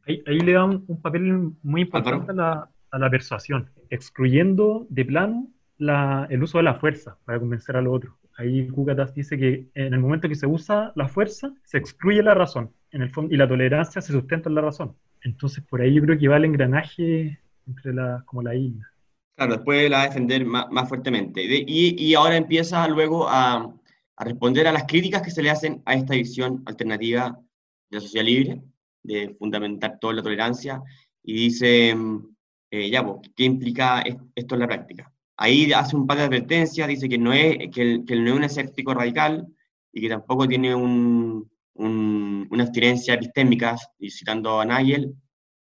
[0.07, 5.05] Ahí, ahí, le dan un papel muy importante a la, a la persuasión, excluyendo de
[5.05, 8.17] plano la, el uso de la fuerza para convencer al otro.
[8.37, 12.35] Ahí Cucatas dice que en el momento que se usa la fuerza, se excluye la
[12.35, 14.95] razón en el fondo, y la tolerancia se sustenta en la razón.
[15.23, 18.87] Entonces, por ahí yo creo que va el engranaje entre la, como la isla.
[19.37, 21.41] Claro, después la va a defender más, más fuertemente.
[21.41, 23.75] De, y, y, ahora empieza luego a,
[24.17, 27.39] a, responder a las críticas que se le hacen a esta visión alternativa
[27.91, 28.63] de la sociedad libre,
[29.03, 30.83] de fundamentar toda la tolerancia,
[31.23, 31.97] y dice,
[32.71, 34.03] eh, ya, pues, ¿qué implica
[34.35, 35.13] esto en la práctica?
[35.37, 38.31] Ahí hace un par de advertencias, dice que no es, que él, que él no
[38.31, 39.47] es un escéptico radical
[39.93, 45.15] y que tampoco tiene un, un, una abstinencia epistémica, y citando a Nagel.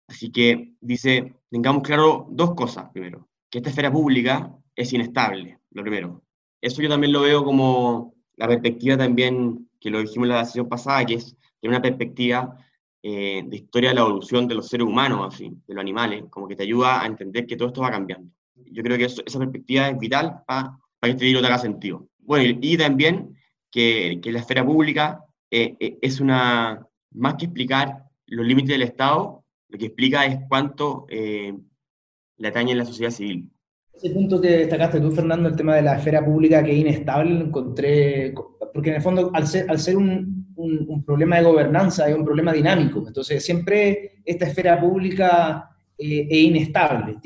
[0.07, 5.81] Así que dice, tengamos claro dos cosas, primero, que esta esfera pública es inestable, lo
[5.81, 6.23] primero.
[6.61, 11.05] Eso yo también lo veo como, la perspectiva también, que lo dijimos la sesión pasada,
[11.05, 12.57] que es una perspectiva
[13.01, 16.47] eh, de historia de la evolución de los seres humanos, así, de los animales, como
[16.47, 18.29] que te ayuda a entender que todo esto va cambiando.
[18.55, 22.07] Yo creo que esa perspectiva es vital para que este libro tenga sentido.
[22.19, 23.35] Bueno, y, también
[23.71, 28.81] que, que, la esfera pública eh, eh, es una, más que explicar los límites del
[28.81, 33.49] Estado, lo que explica es cuánto le atañe en la sociedad civil.
[33.93, 37.39] Ese punto que destacaste tú, Fernando, el tema de la esfera pública que es inestable,
[37.39, 38.33] encontré,
[38.73, 42.25] porque en el fondo, al ser, al ser un, un, problema de gobernanza, es un
[42.25, 43.03] problema dinámico.
[43.07, 47.17] Entonces, siempre esta esfera pública eh, es inestable,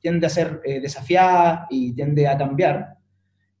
[0.00, 2.96] tiende, a ser eh, desafiada y tiende a cambiar,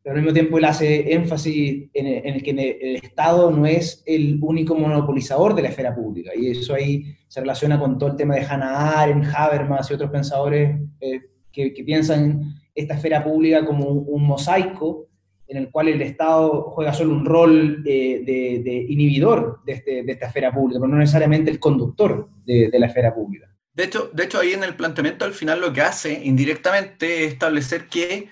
[0.04, 4.38] pero al mismo tiempo él hace énfasis en, el que el Estado no es el
[4.42, 8.34] único monopolizador de la esfera pública, y eso ahí se relaciona con todo el tema
[8.34, 13.86] de Hannah Arendt, Habermas y otros pensadores eh, que, que, piensan esta esfera pública como
[13.86, 15.08] un mosaico
[15.48, 20.26] en el cual el Estado juega solo un rol eh, de, inhibidor este, de, esta
[20.26, 23.50] esfera pública, pero no necesariamente el conductor de, la esfera pública.
[23.72, 27.32] De hecho, de hecho, ahí en el planteamiento al final lo que hace indirectamente es
[27.32, 28.28] establecer que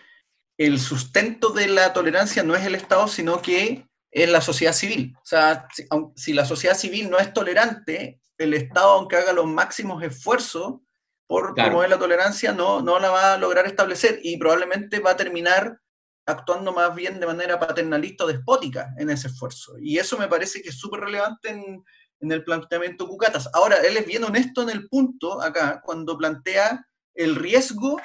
[0.67, 5.15] el sustento de la tolerancia no es el Estado, sino que es la sociedad civil.
[5.17, 5.67] O sea,
[6.15, 10.81] si, la sociedad civil no es tolerante, el Estado, aunque haga los máximos esfuerzos
[11.27, 15.17] por promover la tolerancia, no, no la va a lograr establecer y probablemente va a
[15.17, 15.79] terminar
[16.27, 19.75] actuando más bien de manera paternalista o despótica en ese esfuerzo.
[19.81, 21.83] Y eso me parece que es súper relevante en,
[22.21, 23.51] el planteamiento Cucatas.
[23.53, 28.01] Ahora, él es bien honesto en el punto acá, cuando plantea el riesgo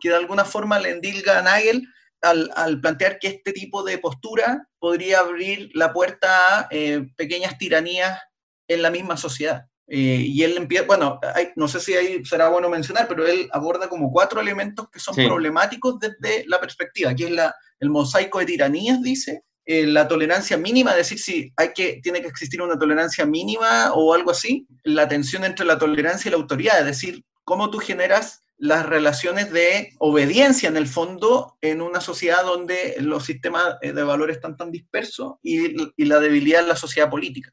[0.00, 1.86] que de alguna forma le endilga a Nagel
[2.22, 8.18] al, plantear que este tipo de postura podría abrir la puerta a eh, pequeñas tiranías
[8.66, 9.64] en la misma sociedad.
[9.90, 11.18] Eh, y él empieza, bueno,
[11.56, 15.14] no sé si ahí será bueno mencionar, pero él aborda como cuatro elementos que son
[15.14, 20.56] problemáticos desde la perspectiva, que es la, el mosaico de tiranías, dice, eh, la tolerancia
[20.56, 24.66] mínima, es decir, si hay que, tiene que existir una tolerancia mínima o algo así,
[24.84, 29.52] la tensión entre la tolerancia y la autoridad, es decir, cómo tú generas las relaciones
[29.52, 34.56] de obediencia en el fondo en una sociedad donde los sistemas eh, de valores están
[34.56, 37.52] tan dispersos y, y la debilidad de la sociedad política.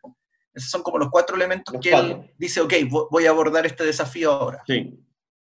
[0.55, 2.73] Esos son como los cuatro elementos que él dice, ok,
[3.11, 4.63] voy a abordar este desafío ahora.
[4.65, 4.97] Sí.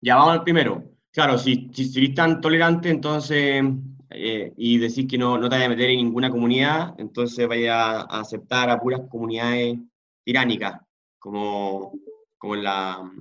[0.02, 0.84] Ya vamos al primero.
[1.12, 3.63] Claro, si, si, eres tan tolerante, entonces,
[4.12, 8.02] eh, y decís que no, no te vayas a meter en ninguna comunidad, entonces vaya
[8.02, 9.78] a aceptar a puras comunidades
[10.24, 10.80] tiránicas,
[11.17, 11.93] como,
[12.38, 13.12] como, la,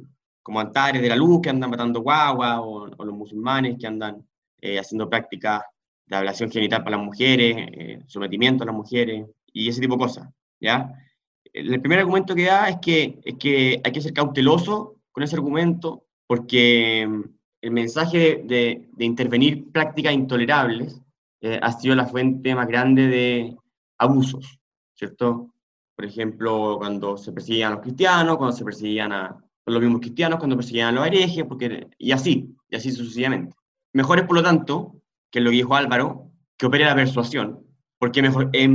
[0.48, 4.26] como Antares de la Luz, que andan matando guaguas, o, los musulmanes que andan
[4.62, 5.60] eh, haciendo prácticas
[6.06, 10.00] de ablación genital para las mujeres, eh, sometimiento a las mujeres, y ese tipo de
[10.00, 10.26] cosas,
[10.58, 10.90] ¿ya?
[11.52, 15.36] el primer argumento que da es que, es que hay que ser cauteloso con ese
[15.36, 17.22] argumento porque mm,
[17.60, 20.98] el mensaje de, de intervenir prácticas intolerables
[21.42, 23.56] eh, ha sido la fuente más grande de
[23.98, 24.58] abusos,
[24.94, 25.52] ¿cierto?
[25.94, 30.38] Por ejemplo, cuando se perseguían a los cristianos, cuando se perseguían a los mismos cristianos,
[30.38, 33.54] cuando perseguían a los herejes, porque, y así, y así sucesivamente.
[33.92, 37.64] Mejor es, por lo tanto, que lo dijo Álvaro, que opere la persuasión,
[37.98, 38.70] porque mejor, es,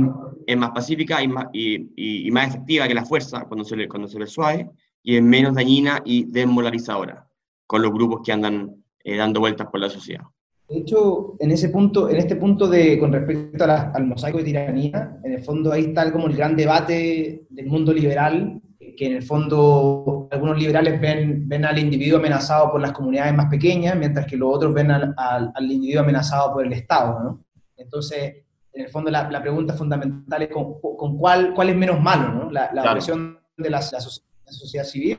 [0.46, 4.08] es más pacífica y más, y, y, más efectiva que la fuerza cuando se, cuando
[4.08, 4.70] se persuade,
[5.02, 7.28] y es menos dañina y desmoralizadora
[7.66, 10.24] con los grupos que andan eh, dando vueltas por la sociedad.
[10.68, 15.18] De hecho, en ese punto, en este punto de, con respecto al mosaico de tiranía,
[15.22, 18.60] en el fondo ahí está como el gran debate del mundo liberal,
[18.96, 23.50] que en el fondo algunos liberales ven, ven al individuo amenazado por las comunidades más
[23.50, 27.44] pequeñas, mientras que los otros ven al, al, al individuo amenazado por el Estado, ¿no?
[27.76, 32.50] Entonces, en el fondo la, pregunta fundamental es con, cuál, cuál es menos malo, ¿no?
[32.50, 35.18] La, opresión de la, sociedad civil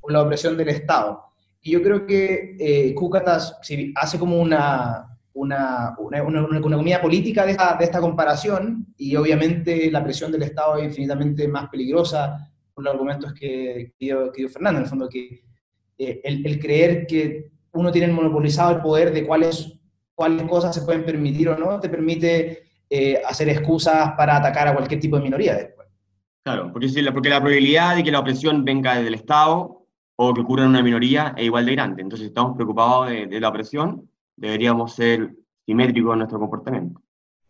[0.00, 1.24] o la opresión del Estado.
[1.60, 3.58] Y yo creo que eh, Cúcatas
[3.94, 9.90] hace como una, una, una, una, economía política de esta, de esta, comparación y obviamente
[9.90, 14.84] la presión del Estado es infinitamente más peligrosa por los argumentos que, dio, Fernando, en
[14.84, 15.42] el fondo que
[15.98, 19.74] eh, el, el, creer que uno tiene monopolizado el poder de cuáles,
[20.14, 24.74] cuáles cosas se pueden permitir o no, te permite eh, hacer excusas para atacar a
[24.74, 25.88] cualquier tipo de minoría después.
[26.42, 29.77] Claro, porque, porque la probabilidad de que la opresión venga desde el Estado
[30.20, 32.02] o que ocurra en una minoría es igual de grande.
[32.02, 35.32] Entonces, si estamos preocupados de, la opresión, deberíamos ser
[35.64, 37.00] simétricos en nuestro comportamiento.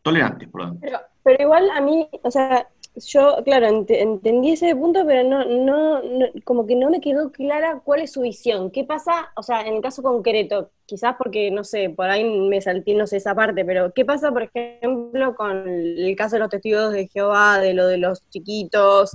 [0.02, 0.81] Tolerantes, por lo tanto.
[0.83, 6.02] Pero, pero igual a mí, o sea, yo, claro, entendí ese punto, pero no, no,
[6.44, 8.70] como que no me quedó clara cuál es su visión.
[8.70, 12.61] ¿Qué pasa, o sea, en el caso concreto, quizás porque, no sé, por ahí me
[12.61, 16.50] salté, no sé, esa parte, pero ¿qué pasa, por ejemplo, con el caso de los
[16.50, 19.12] testigos de Jehová, de lo de los chiquitos?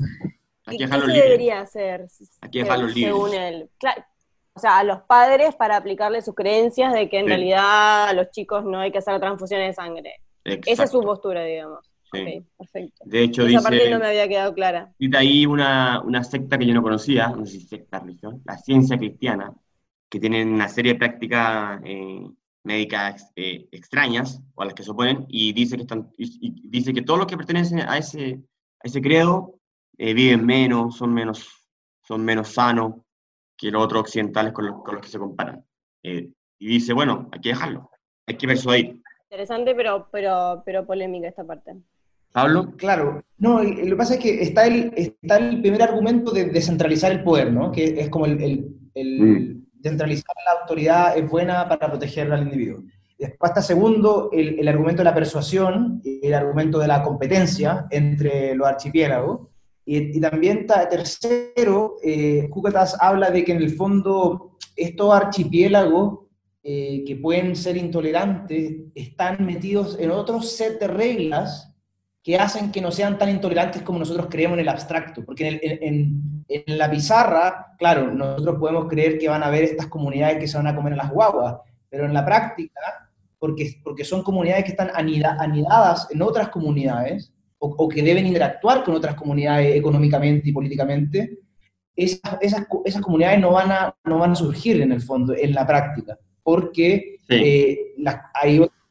[0.66, 2.08] ¿Qué, ¿qué se debería hacer?
[2.42, 3.70] Aquí los según él.
[4.54, 8.30] o sea, a los padres para aplicarle sus creencias de que en realidad a los
[8.32, 10.22] chicos no hay que hacer transfusión de sangre.
[10.44, 11.80] Esa es su postura, digamos.
[12.12, 12.20] Sí.
[12.20, 13.04] Ok, perfecto.
[13.06, 14.94] De hecho, Esa parte dice, no me había quedado clara.
[15.00, 18.58] cita ahí una, una secta que yo no conocía, no sé si secta religión, la
[18.58, 19.52] ciencia cristiana,
[20.10, 22.22] que tienen una serie de prácticas eh,
[22.64, 26.70] médicas eh, extrañas, o a las que se oponen, y dice que, están, y, y
[26.70, 28.40] dice que todos los que pertenecen a ese,
[28.80, 29.56] a ese credo
[29.98, 31.48] eh, viven menos, son menos,
[32.02, 32.96] son menos sanos
[33.58, 35.64] que los otros occidentales con los, con los que se comparan.
[36.04, 36.30] Eh,
[36.60, 37.90] y dice, bueno, hay que dejarlo,
[38.28, 39.02] hay que persuadir.
[39.30, 41.76] Interesante, pero, pero, pero polémica esta parte.
[42.32, 46.46] Pablo, Claro, no, lo que pasa es que está el, está el primer argumento de
[46.46, 47.72] descentralizar el poder, ¿no?
[47.72, 49.66] Que es como el, el- el Mm.
[49.74, 52.84] descentralizar la autoridad es buena para proteger al individuo.
[53.18, 57.86] Después está segundo el, el argumento de la persuasión, y el argumento de la competencia
[57.92, 59.48] entre los archipiélagos.
[59.86, 62.50] Y, y también tercero, eh,
[63.00, 66.20] habla de que en el fondo estos archipiélagos
[66.64, 71.70] eh, que pueden ser intolerantes están metidos en otro set de reglas
[72.24, 75.26] que hacen que no sean tan intolerantes como nosotros creemos en el abstracto.
[75.26, 79.64] Porque en, el- en- en la pizarra, claro, nosotros podemos creer que van a haber
[79.66, 81.58] estas comunidades que se van a comer a las guaguas,
[81.90, 82.80] pero en la práctica,
[83.40, 87.33] porque, porque son comunidades que están anida- anidadas en otras comunidades,
[87.64, 91.40] o, o que deben interactuar con otras comunidades económicamente y políticamente,
[91.96, 95.54] esas, esas, esas comunidades no van, a, no van a surgir en el fondo, en
[95.54, 97.36] la práctica, porque Sí.
[97.36, 98.18] eh, las-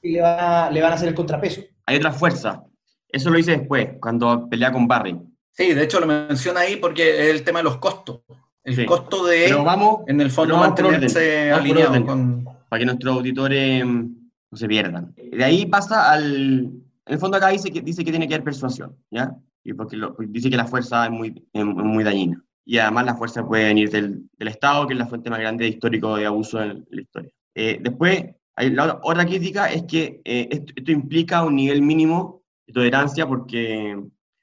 [0.01, 1.61] que le van, a, le van a hacer el contrapeso.
[1.87, 2.63] hay otra fuerza.
[3.09, 5.17] Eso lo dice después, cuando pelea con Barry.
[5.51, 8.21] Sí, de hecho lo menciona ahí porque es el tema de los costos.
[8.65, 8.87] El Sí.
[8.87, 12.07] costo de, Pero vamos, en el fondo, mantenerse orden, alineado orden.
[12.07, 12.45] con...
[12.71, 14.07] para que nuestros auditores mm,
[14.51, 15.15] no se pierdan.
[15.17, 16.71] De ahí pasa al...
[17.07, 19.35] En el fondo acá dice que, dice que tiene que haber persuasión, ¿ya?
[19.65, 22.43] Y porque porque dice que la fuerza es muy, es muy dañina.
[22.65, 25.65] Y además la fuerza puede venir del, del Estado, que es la fuente más grande
[25.65, 27.31] de histórico de abuso en la historia.
[27.55, 28.25] Eh, después,
[28.57, 34.01] hay la otra- crítica es que eh, esto, implica un nivel mínimo de tolerancia porque,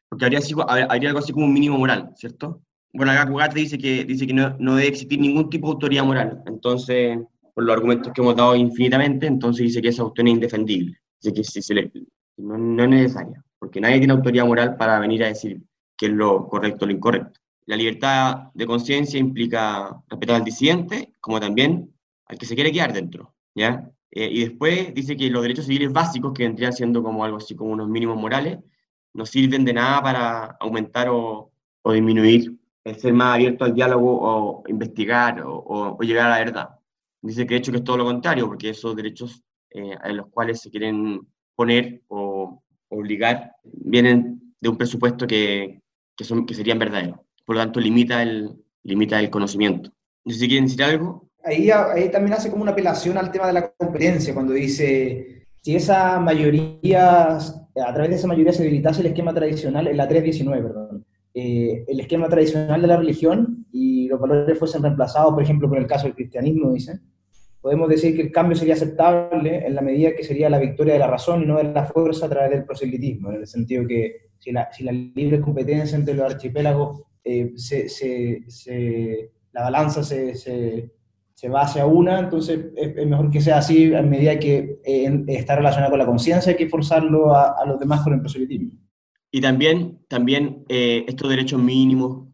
[0.09, 0.39] porque habría,
[0.89, 2.61] habría algo así como un mínimo moral, ¿cierto?
[2.91, 6.03] Bueno, acá Cugate dice que, dice que no, no debe existir ningún tipo de autoridad
[6.03, 6.43] moral.
[6.47, 7.19] Entonces,
[7.53, 10.97] por los argumentos que hemos dado infinitamente, entonces dice que esa cuestión es indefendible.
[11.21, 11.91] Dice que si se le,
[12.39, 15.61] no, es necesaria, porque nadie tiene autoridad moral para venir a decir
[15.97, 17.39] qué es lo correcto o lo incorrecto.
[17.65, 21.93] La libertad de conciencia implica respetar al disidente, como también
[22.25, 23.89] al que se quiere quedar dentro, ¿ya?
[24.11, 27.55] Eh, y después dice que los derechos civiles básicos, que vendrían siendo como algo así
[27.55, 28.57] como unos mínimos morales,
[29.13, 31.51] no sirven de nada para aumentar o,
[31.83, 36.69] o disminuir el ser más abierto al diálogo o investigar o, llegar a la verdad.
[37.21, 40.61] Dice que de hecho es todo lo contrario, porque esos derechos eh, a los cuales
[40.61, 41.21] se quieren
[41.55, 42.28] poner o
[42.89, 45.81] obligar vienen de un presupuesto que,
[46.15, 47.19] que, son, que serían verdaderos.
[47.45, 48.51] Por lo tanto, limita el,
[48.83, 49.91] limita el conocimiento.
[50.25, 51.29] No sé si quieren decir algo.
[51.43, 55.75] ahí, ahí también hace como una apelación al tema de la competencia, cuando dice, si
[55.75, 61.05] esa mayoría, a través de esa mayoría se debilitase el esquema tradicional, la 319, perdón,
[61.33, 65.77] eh, el esquema tradicional de la religión y los valores fuesen reemplazados, por ejemplo, por
[65.77, 66.99] el caso del cristianismo, dice,
[67.61, 70.99] podemos decir que el cambio sería aceptable en la medida que sería la victoria de
[70.99, 74.29] la razón y no de la fuerza a través del proselitismo, en el sentido que
[74.37, 80.03] si la, si la libre competencia entre los archipiélagos eh, se, se, se, la balanza
[80.03, 84.79] se, se, va hacia una, entonces es, es, mejor que sea así a medida que
[84.83, 88.71] eh, está relacionado con la conciencia que forzarlo a, a, los demás con el proselitismo.
[89.31, 92.27] Y también, también eh, estos derechos mínimos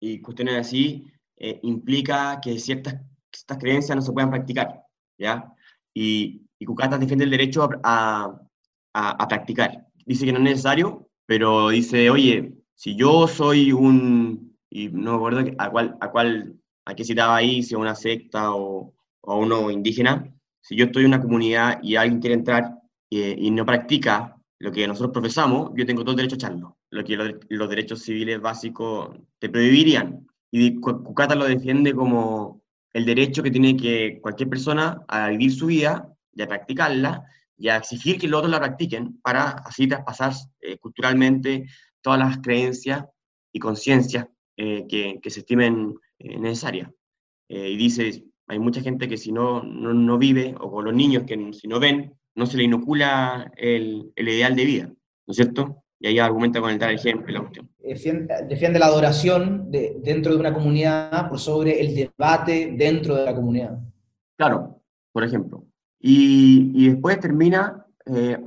[0.00, 2.96] y cuestiones así eh, implica que ciertas,
[3.32, 4.82] ciertas creencias no se puedan practicar,
[5.18, 5.52] ¿ya?
[5.94, 8.40] Y, y Cucatas defiende el derecho a,
[8.94, 9.86] a, practicar.
[10.06, 15.16] Dice que no es necesario, pero dice, oye, si yo soy un, y no me
[15.16, 19.36] acuerdo a cuál, a cuál, a qué citaba ahí, si a una secta o, o
[19.36, 22.78] uno indígena, si yo estoy en una comunidad y alguien quiere entrar
[23.10, 26.78] eh, y no practica lo que nosotros profesamos, yo tengo todo el derecho a echarlo,
[26.90, 30.26] lo que los, los derechos civiles básicos te prohibirían.
[30.52, 32.59] Y Cucata lo defiende como
[32.92, 37.24] el derecho que tiene que cualquier persona a vivir su vida y a practicarla
[37.56, 41.66] y a exigir que los otros la practiquen para así traspasar eh, culturalmente
[42.00, 43.04] todas las creencias
[43.52, 46.90] y conciencias eh, que, que, se estimen eh, necesarias.
[47.48, 51.24] y dice, hay mucha gente que si no, no, no, vive, o con los niños
[51.26, 55.36] que si no ven, no se le inocula el, el ideal de vida, ¿no es
[55.36, 55.84] cierto?
[56.00, 57.68] Y ahí argumenta con el dar ejemplo la cuestión.
[57.78, 63.24] Defiende, defiende la adoración de, dentro de una comunidad por sobre el debate dentro de
[63.26, 63.78] la comunidad.
[64.36, 64.80] Claro,
[65.12, 65.64] por ejemplo.
[66.00, 68.38] Y, y después termina, eh,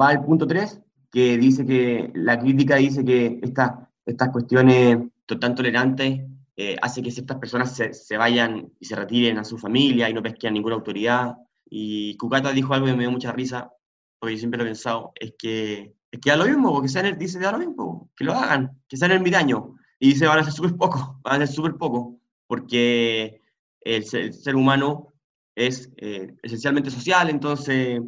[0.00, 4.98] va al punto 3, que dice que la crítica dice que esta, estas cuestiones
[5.40, 6.20] tan tolerantes
[6.56, 10.14] eh, hace que ciertas personas se, se, vayan y se retiren a su familia y
[10.14, 11.36] no pesquen ninguna autoridad.
[11.68, 13.72] Y Cucata dijo algo que me dio mucha risa,
[14.18, 17.18] porque yo siempre lo he pensado, es que es que da lo mismo, porque sean,
[17.18, 19.64] dice, da lo mismo, que lo hagan, que sean ermitaños.
[19.98, 23.40] Y dice, van a ser súper poco, van a ser súper poco, porque
[23.80, 25.14] el ser, humano
[25.56, 28.00] es eh, esencialmente social, entonces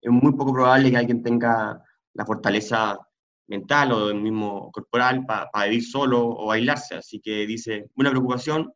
[0.00, 1.80] es muy poco probable que alguien tenga
[2.14, 2.98] la fortaleza
[3.46, 6.96] mental o el mismo corporal para vivir solo o aislarse.
[6.96, 8.72] Así que dice, una preocupación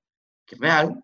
[0.47, 1.03] que es real,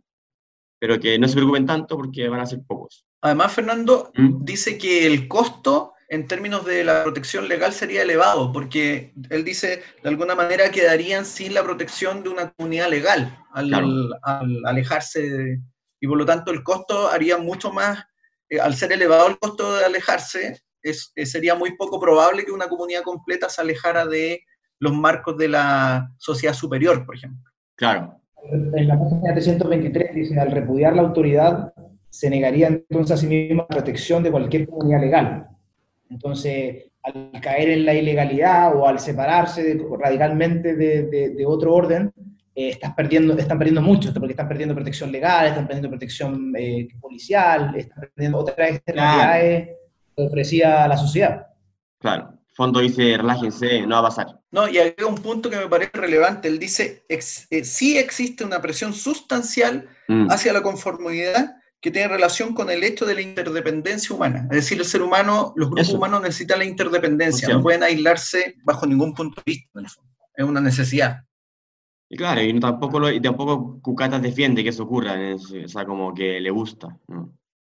[0.79, 3.05] pero que no se preocupen tanto porque van a ser pocos.
[3.23, 4.45] Además, Fernando ¿Mm?
[4.45, 9.83] dice que el costo en términos de la protección legal sería elevado, porque él dice,
[10.03, 14.13] de alguna manera quedarían sin la protección de una comunidad legal al,
[14.67, 15.59] alejarse,
[15.99, 18.05] y por lo tanto el costo haría mucho más,
[18.51, 22.53] eh, al ser elevado el costo de alejarse, es, eh, sería muy poco probable que
[22.53, 24.43] una comunidad completa se alejara de
[24.81, 27.51] los marcos de la sociedad superior, por ejemplo.
[27.75, 28.21] Claro.
[28.53, 31.73] En la página 323 dice, al repudiar la autoridad,
[32.11, 35.49] se negaría entonces a sí misma la protección de cualquier comunidad legal.
[36.13, 42.13] Entonces, al caer en la ilegalidad o al separarse radicalmente de, otro orden,
[42.55, 46.87] eh, estás perdiendo, están perdiendo mucho, porque están perdiendo protección legal, están perdiendo protección eh,
[47.01, 49.71] policial, están perdiendo otras externalidades
[50.15, 51.47] que ofrecía la sociedad.
[51.99, 54.27] Claro, fondo dice, relájense, no va a pasar.
[54.51, 58.61] No, y hay un punto que me parece relevante, él dice, eh, sí existe una
[58.61, 60.31] presión sustancial mm.
[60.31, 64.47] hacia la conformidad, que tiene relación con el hecho de la interdependencia humana.
[64.53, 68.87] Es decir, el ser humano, los grupos humanos necesitan la interdependencia, no pueden aislarse bajo
[68.87, 69.81] ningún punto de vista.
[70.37, 71.25] Es una necesidad.
[72.09, 76.15] Y claro, y tampoco, lo, y tampoco Cucatas defiende que eso ocurra, o sea, como
[76.15, 76.97] que le gusta.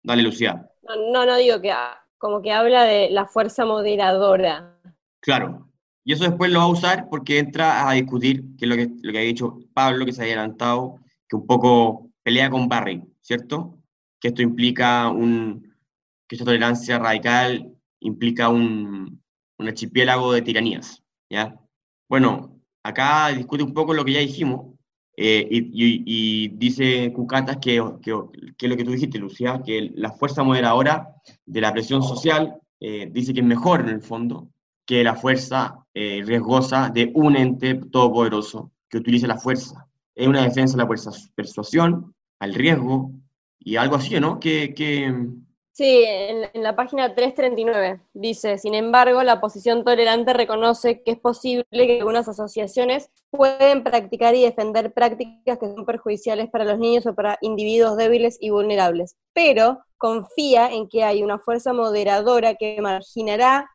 [0.03, 0.70] Dale, Lucía.
[1.14, 1.74] No, no, digo que
[2.18, 4.78] como que habla de la fuerza moderadora.
[5.22, 5.70] Claro,
[6.03, 8.89] y eso después lo va a usar porque entra a discutir, que es lo que,
[9.01, 10.97] lo que ha dicho Pablo, que se había adelantado,
[11.30, 13.80] que un poco pelea con Barry, ¿cierto?
[14.22, 15.76] Que esto implica un,
[16.28, 19.22] que esta tolerancia radical implica un,
[19.57, 21.59] un archipiélago de tiranías, ¿ya?
[22.07, 24.72] Bueno, acá discute un poco lo que ya dijimos,
[25.17, 28.17] eh, y, y, dice Cucatas que, que,
[28.57, 31.15] que, lo que tú dijiste, Lucía, que la fuerza moderadora
[31.45, 34.49] de la presión social eh, dice que es mejor en el fondo
[34.86, 39.88] que la fuerza eh, riesgosa de un ente todopoderoso que utilice la fuerza.
[40.15, 40.89] Es una defensa de la
[41.36, 43.11] persuasión, al riesgo,
[43.64, 44.39] y algo así, ¿no?
[44.39, 44.74] Que,
[45.74, 51.66] Sí, en, la página 339 dice, sin embargo, la posición tolerante reconoce que es posible
[51.72, 57.16] que algunas asociaciones pueden practicar y defender prácticas que son perjudiciales para los niños o
[57.16, 63.70] para individuos débiles y vulnerables, pero confía en que hay una fuerza moderadora que marginará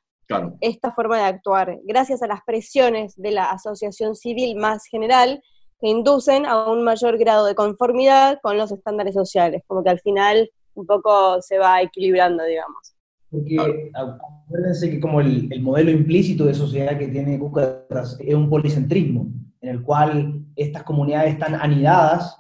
[0.61, 5.41] esta forma de actuar, gracias a las presiones de la asociación civil más general
[5.81, 10.01] que inducen a un mayor grado de conformidad con los estándares sociales, como que al
[10.01, 12.95] final un poco se va equilibrando, digamos.
[13.31, 18.49] Porque acuérdense que como el, el modelo implícito de sociedad que tiene Cucatas es un
[18.49, 19.27] policentrismo,
[19.61, 22.37] en el cual estas comunidades están anidadas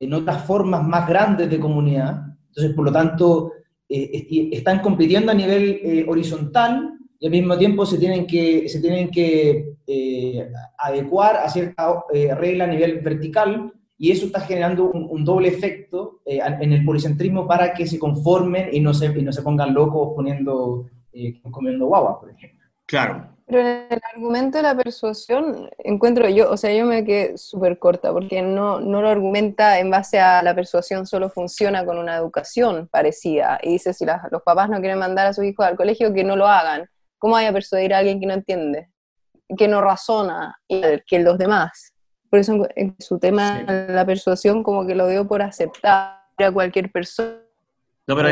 [0.00, 3.52] en otras formas más grandes de comunidad, entonces por lo tanto
[3.88, 8.80] eh, están compitiendo a nivel eh, horizontal y al mismo tiempo se tienen que, se
[8.80, 14.90] tienen que eh, adecuar a cierta eh, regla a nivel vertical y eso está generando
[14.90, 19.22] un, doble efecto eh, en el policentrismo para que se conformen y no se, y
[19.22, 20.86] no se pongan locos poniendo,
[21.50, 22.64] comiendo guagua, por ejemplo.
[22.86, 23.34] Claro.
[23.46, 27.78] Pero en el argumento de la persuasión, encuentro yo, o sea, yo me quedé súper
[27.78, 32.16] corta, porque no, no lo argumenta en base a la persuasión, solo funciona con una
[32.16, 33.58] educación parecida.
[33.62, 36.36] Y dice, si los papás no quieren mandar a sus hijos al colegio, que no
[36.36, 36.88] lo hagan.
[37.18, 38.88] ¿Cómo vaya a persuadir a alguien que no entiende,
[39.56, 41.92] que no razona, que los demás?
[42.30, 46.90] Por eso en su tema, la persuasión, como que lo dio por aceptar a cualquier
[46.90, 47.38] persona.
[48.06, 48.28] No, pero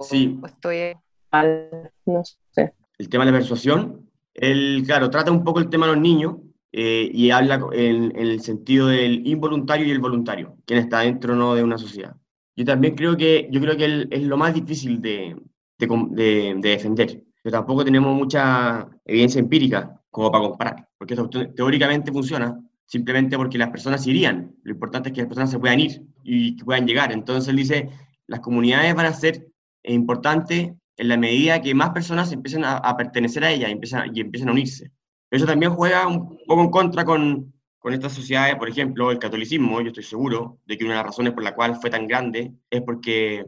[0.00, 0.38] sí.
[0.44, 0.94] estoy
[1.30, 2.74] mal, no sé.
[2.98, 6.36] El tema de la persuasión, él, claro, trata un poco el tema de los niños
[6.72, 11.36] eh, y habla en, el sentido del involuntario y el voluntario, quien está dentro o
[11.36, 12.16] no de una sociedad.
[12.56, 15.36] Yo también creo que, yo creo que es lo más difícil de,
[15.78, 22.12] de, de defender pero tampoco tenemos mucha evidencia empírica como para comparar, porque eso teóricamente
[22.12, 22.56] funciona
[22.86, 24.54] simplemente porque las personas irían.
[24.62, 27.10] Lo importante es que las personas se puedan ir y que puedan llegar.
[27.10, 27.90] Entonces él dice,
[28.28, 29.48] las comunidades van a ser
[29.82, 34.50] importantes en la medida que más personas empiecen a, pertenecer a ellas empiezan, y empiezan
[34.50, 34.92] a unirse.
[35.32, 39.80] Eso también juega un poco en contra con, con estas sociedades, por ejemplo, el catolicismo,
[39.80, 42.52] yo estoy seguro de que una de las razones por la cual fue tan grande
[42.70, 43.44] es porque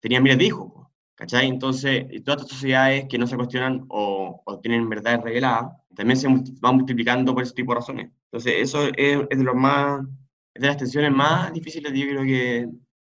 [0.00, 0.79] tenía miles de hijos.
[1.20, 1.48] ¿Cachai?
[1.48, 6.26] Entonces, todas estas sociedades que no se cuestionan o, tienen verdades reveladas, también se
[6.62, 8.10] van multiplicando por ese tipo de razones.
[8.32, 10.00] Entonces, eso es, de los más,
[10.54, 12.68] de las tensiones más difíciles, yo creo que,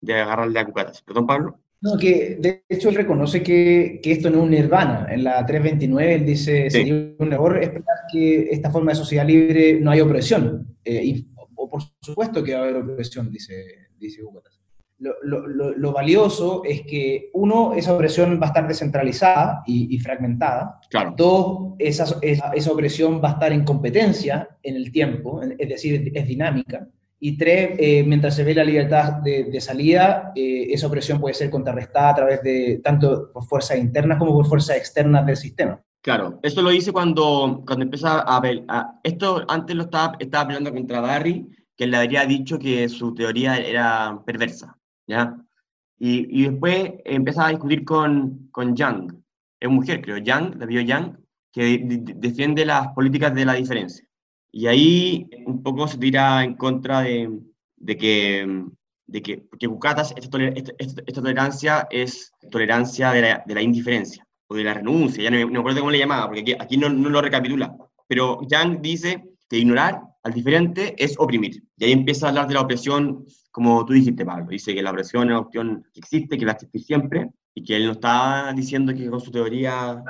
[0.00, 1.00] de agarrarle a cucatas.
[1.02, 1.60] Perdón, Pablo.
[1.80, 5.06] No, que de hecho él reconoce que, que, esto no es un nirvana.
[5.08, 6.78] En la 329 él dice, Sí.
[6.78, 10.76] sería un error esperar que esta forma de sociedad libre no haya opresión.
[10.84, 14.22] Eh, y, o por supuesto que va a haber opresión, dice, dice.
[15.02, 19.98] Lo, lo- lo- valioso es que, uno, esa opresión va a estar descentralizada y, y
[19.98, 20.78] fragmentada.
[20.90, 21.14] Claro.
[21.16, 26.12] Dos, esa, esa, esa opresión va a estar en competencia en el tiempo, es decir,
[26.14, 26.86] es dinámica.
[27.18, 31.34] Y tres, eh, mientras se ve la libertad de, de salida, eh, esa opresión puede
[31.34, 35.80] ser contrarrestada a través de tanto por fuerzas internas como por fuerzas externas del sistema.
[36.00, 40.46] Claro, esto lo hice cuando, cuando empieza a ver, a- esto antes lo estaba, estaba
[40.48, 41.46] peleando contra Barry,
[41.76, 44.76] que le habría dicho que su teoría era perversa,
[45.06, 45.36] ¿ya?
[45.98, 49.12] Y, y después empieza a discutir con, con Young,
[49.60, 51.16] es mujer creo, Young, la vio Young,
[51.52, 54.04] que de- de- defiende las políticas de la diferencia.
[54.50, 57.30] Y ahí un poco se tira en contra de,
[57.76, 58.64] de que,
[59.06, 63.62] de que, porque Bucatas, esta, toler- esta- esta- tolerancia es tolerancia de la, de la
[63.62, 66.54] indiferencia o de la renuncia, ya no me, no acuerdo cómo le llamaba, porque aquí,
[66.58, 67.74] aquí no, no lo recapitula.
[68.08, 71.62] Pero Yang dice que ignorar al diferente es oprimir.
[71.76, 74.46] Y ahí empieza a hablar de la opresión, como tú dijiste, Pablo.
[74.48, 77.62] Dice que la opresión es una opción que existe, que va a existir siempre, y
[77.62, 80.02] que él no está diciendo que con su teoría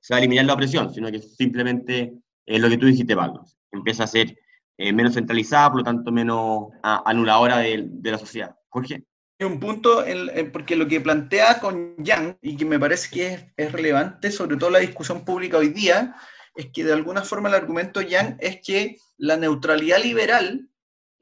[0.00, 2.12] se va a eliminar la opresión, sino que simplemente
[2.46, 3.44] es lo que tú dijiste, Pablo.
[3.72, 4.36] Empieza a ser
[4.78, 8.54] eh, menos centralizada, por lo tanto menos ah, anuladora de, de la sociedad.
[8.68, 9.04] Jorge.
[9.40, 13.26] Un punto, en- en- porque lo que plantea con Yang, y que me parece que
[13.34, 16.14] es, es relevante, sobre todo la discusión pública hoy día,
[16.54, 20.68] es que de alguna forma el argumento Yang es que la neutralidad liberal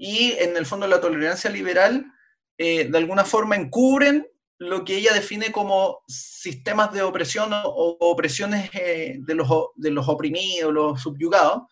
[0.03, 2.11] y en el fondo la tolerancia liberal
[2.57, 4.27] eh, de alguna forma encubren
[4.59, 10.09] lo que ella define como sistemas de opresión o, opresiones eh, de, los, de los
[10.09, 11.65] oprimidos, los subyugados,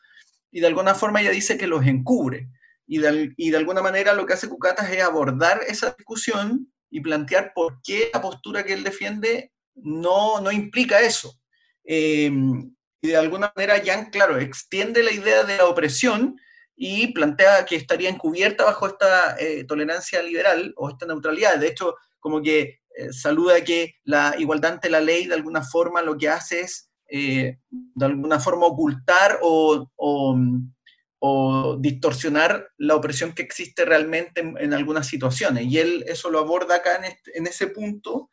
[0.51, 2.51] y de alguna forma ella dice que los encubre.
[2.87, 7.01] Y de, y de alguna manera lo que hace Cucatas es abordar esa discusión y
[7.01, 11.33] plantear por qué la postura que él defiende no, no implica eso.
[11.85, 12.31] Eh,
[13.01, 16.39] y de alguna manera Jan, claro, extiende la idea de la opresión
[16.81, 21.59] y plantea que estaría encubierta bajo esta eh, tolerancia liberal o esta neutralidad.
[21.59, 26.03] De hecho, como que eh, saluda que la igualdad ante la ley de alguna forma
[26.03, 30.39] lo que hace es eh, de alguna forma ocultar o, o,
[31.19, 35.65] o distorsionar la opresión que existe realmente en, en, algunas situaciones.
[35.67, 38.31] Y él eso lo aborda acá en, este, en ese punto,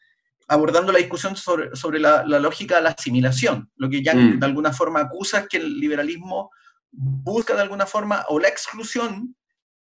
[0.47, 3.71] abordando la discusión sobre, sobre la, la, lógica de la asimilación.
[3.75, 4.39] Lo que ya mm.
[4.39, 6.51] de alguna forma acusa es que el liberalismo
[6.97, 9.35] busca de alguna forma o la exclusión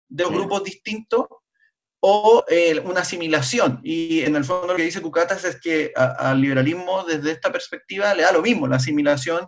[0.07, 1.25] de los grupos distintos
[1.99, 3.79] o eh, una asimilación.
[3.81, 8.13] Y en el fondo lo que dice Cucatas es que al liberalismo desde esta perspectiva
[8.13, 9.47] le da lo mismo, la asimilación,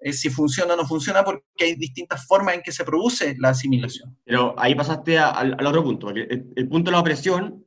[0.00, 3.50] eh, si funciona o no funciona, porque hay distintas formas en que se produce la
[3.50, 4.16] asimilación.
[4.24, 7.64] Pero ahí pasaste a, a, al otro punto, el, el, punto de la opresión,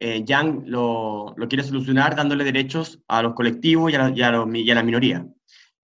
[0.00, 4.32] eh, Yang lo, lo, quiere solucionar dándole derechos a los colectivos y a, y a,
[4.32, 5.26] los, y a la minoría.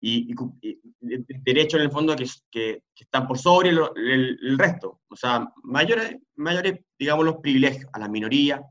[0.07, 0.79] Y, y, y,
[1.43, 5.15] derechos en el fondo que, que, que están por sobre el, el, el, resto, o
[5.15, 8.63] sea, mayores, mayores, digamos, los privilegios a la minoría.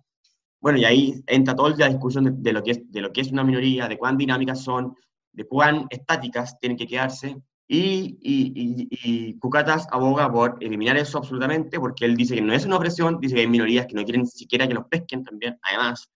[0.60, 3.20] Bueno, y ahí entra toda la discusión de, de, lo que es, de lo que
[3.20, 4.94] es una minoría, de cuán dinámicas son,
[5.32, 7.36] de cuán estáticas tienen que quedarse.
[7.66, 12.64] Y, y, y, Cucatas aboga por eliminar eso absolutamente, porque él dice que no es
[12.64, 16.08] una opresión, dice que hay minorías que no quieren siquiera que los pesquen también, además.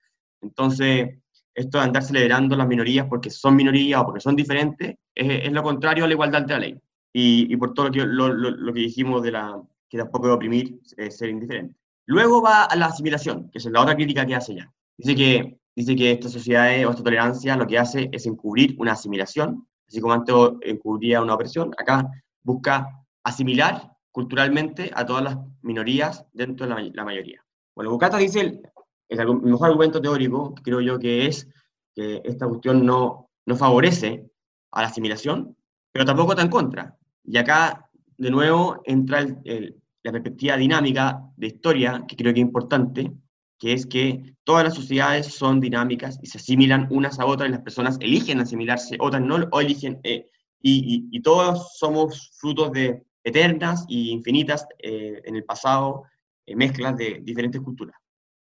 [0.42, 1.18] Entonces,
[1.58, 5.52] esto de andar celebrando las minorías porque son minorías o porque son diferentes, es, es
[5.52, 6.80] lo contrario a la igualdad de la ley.
[7.12, 10.28] Y, y por todo lo que, lo, lo, lo, que dijimos de la que tampoco
[10.28, 11.74] de oprimir es ser indiferente.
[12.06, 14.72] Luego va a la asimilación, que es la otra crítica que hace ya.
[14.96, 18.92] Dice que, dice que esta sociedad o esta tolerancia lo que hace es encubrir una
[18.92, 22.08] asimilación, así como antes encubría una opresión, acá
[22.42, 22.86] busca
[23.24, 27.44] asimilar culturalmente a todas las minorías dentro de la, la mayoría.
[27.74, 28.60] Bueno, Bucata dice
[29.08, 31.48] el, mejor argumento teórico, creo yo, que es
[31.94, 34.30] que esta cuestión no, no favorece
[34.72, 35.56] a la asimilación,
[35.92, 36.96] pero tampoco está en contra.
[37.24, 42.40] Y acá, de nuevo, entra el, el, la perspectiva dinámica de historia, que creo que
[42.40, 43.12] es importante,
[43.58, 47.52] que es que todas las sociedades son dinámicas y se asimilan unas a otras y
[47.52, 50.28] las personas eligen asimilarse, otras no, o eligen, eh,
[50.60, 56.04] y, y, y, todos somos frutos de eternas y infinitas eh, en el pasado
[56.46, 57.96] eh, mezclas de diferentes culturas.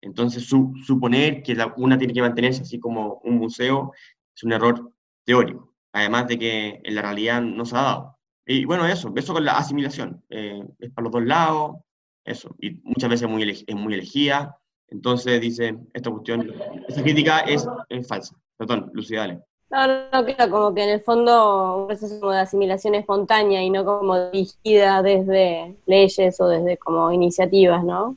[0.01, 3.93] Entonces, su, suponer que la, una tiene que mantenerse así como un museo
[4.35, 4.93] es un error
[5.25, 8.19] teórico, además de que en la realidad no se ha dado.
[8.47, 11.77] Y bueno, eso, eso con la asimilación, eh, es para los dos lados,
[12.25, 16.53] eso, y muchas veces muy es muy elegida, entonces dice, esta cuestión,
[16.89, 18.35] esta crítica es, es falsa.
[18.57, 19.43] Perdón, Lucía, dale.
[19.71, 23.85] No, no, claro, como que en el fondo un proceso de asimilación espontánea y no
[23.85, 28.17] como dirigida desde leyes o desde como iniciativas, ¿no?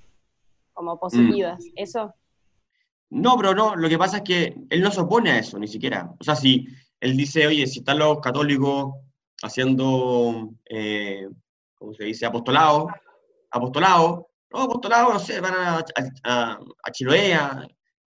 [0.82, 1.74] Como positivas, mm.
[1.76, 2.16] ¿eso?
[3.12, 5.68] No, pero no, lo que pasa es que él no se opone a eso, ni
[5.68, 6.12] siquiera.
[6.20, 6.66] O sea, si
[7.00, 8.96] él dice, oye, si están los católicos
[9.44, 11.30] haciendo, eh,
[11.76, 12.88] ¿cómo se dice?, apostolado,
[13.52, 15.84] apostolado, no, apostolado, no sé, van a, a,
[16.24, 17.38] a, a Chiloé,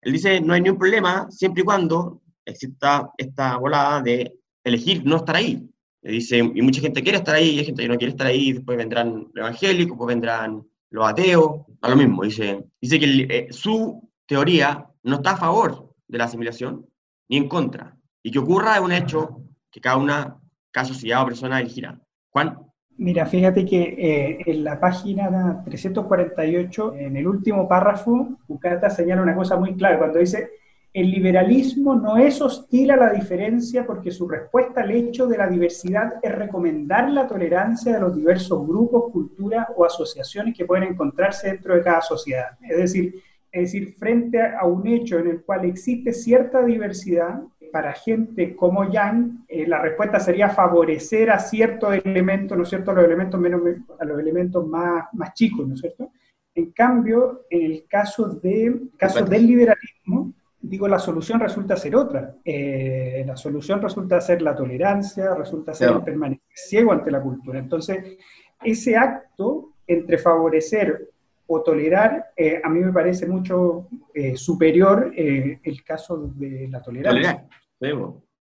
[0.01, 5.19] él dice, no hay ningún problema, siempre y cuando exista esta volada de elegir no
[5.19, 5.65] estar ahí.
[6.03, 8.27] Le dice, y mucha gente quiere estar ahí, y hay gente que no quiere estar
[8.27, 12.23] ahí, después vendrán evangélicos, después vendrán los ateos, a lo mismo.
[12.23, 16.87] Dice, dice que eh, su teoría no está a favor de la asimilación
[17.29, 17.97] ni en contra.
[18.23, 19.43] Y que ocurra es un hecho
[19.73, 20.41] que cada una,
[20.71, 22.01] cada sociedad o persona elegirá.
[22.31, 22.59] Juan.
[22.97, 29.35] Mira, fíjate que eh, en la página 348, en el último párrafo, Bucata señala una
[29.35, 30.49] cosa muy clara cuando dice,
[30.95, 35.49] el liberalismo no es hostil a la diferencia porque su respuesta al hecho de la
[35.49, 41.49] diversidad es recomendar la tolerancia de los diversos grupos, culturas o asociaciones que pueden encontrarse
[41.49, 42.57] dentro de cada sociedad.
[42.63, 43.21] Es decir,
[43.51, 47.43] es decir, frente a un hecho en el cual existe cierta diversidad,
[47.73, 52.93] para gente como Yang, eh, la respuesta sería favorecer a ciertos elementos, ¿no es cierto?,
[52.93, 53.63] a los elementos, menos,
[53.99, 56.13] a los elementos más, más chicos, ¿no es cierto?
[56.55, 60.34] En cambio, en el caso, de, caso del liberalismo,
[60.67, 62.37] digo, la solución resulta ser otra.
[62.45, 67.59] Eh, la solución resulta ser la tolerancia, resulta ser el permanecer ciego ante la cultura.
[67.59, 68.17] Entonces,
[68.63, 71.11] ese acto entre favorecer
[71.47, 77.47] o tolerar, eh, a mí me parece mucho eh, superior el caso de la tolerancia.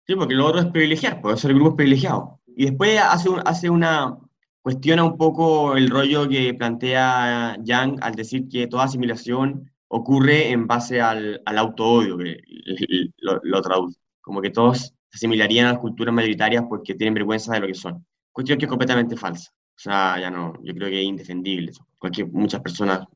[0.06, 2.30] Sí, porque lo otro es privilegiar, puede ser grupos privilegiados.
[2.46, 4.18] Y después hace, hace una,
[4.60, 10.66] cuestiona un poco el rollo que plantea Yang al decir que toda asimilación ocurre en
[10.66, 12.40] base al, al auto-odio, que
[13.18, 13.98] lo, lo, traduce.
[14.20, 17.74] Como que todos se asimilarían a las culturas mayoritarias porque tienen vergüenza de lo que
[17.74, 18.06] son.
[18.32, 19.50] Cuestión que es completamente falsa.
[19.52, 21.86] O sea, ya no, yo creo que es indefendible eso.
[22.32, 23.06] Muchas personas.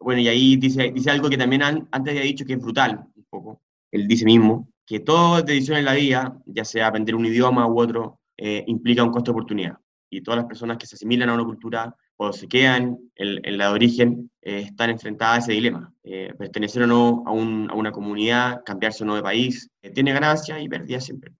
[0.00, 3.26] Bueno, y ahí dice, dice algo que también antes había dicho que es brutal, un
[3.28, 3.60] poco.
[3.90, 7.78] Él dice mismo que toda decisión en la vida, ya sea aprender un idioma u
[7.78, 9.78] otro, eh, implica un costo de oportunidad.
[10.08, 13.68] Y todas las personas que se asimilan a una cultura o se quedan en, la
[13.68, 15.92] de origen, eh, están enfrentadas a ese dilema.
[16.04, 19.90] Eh, pertenecer o no a, un, a, una comunidad, cambiarse o no de país, eh,
[19.90, 21.32] tiene ganancias y pérdidas siempre.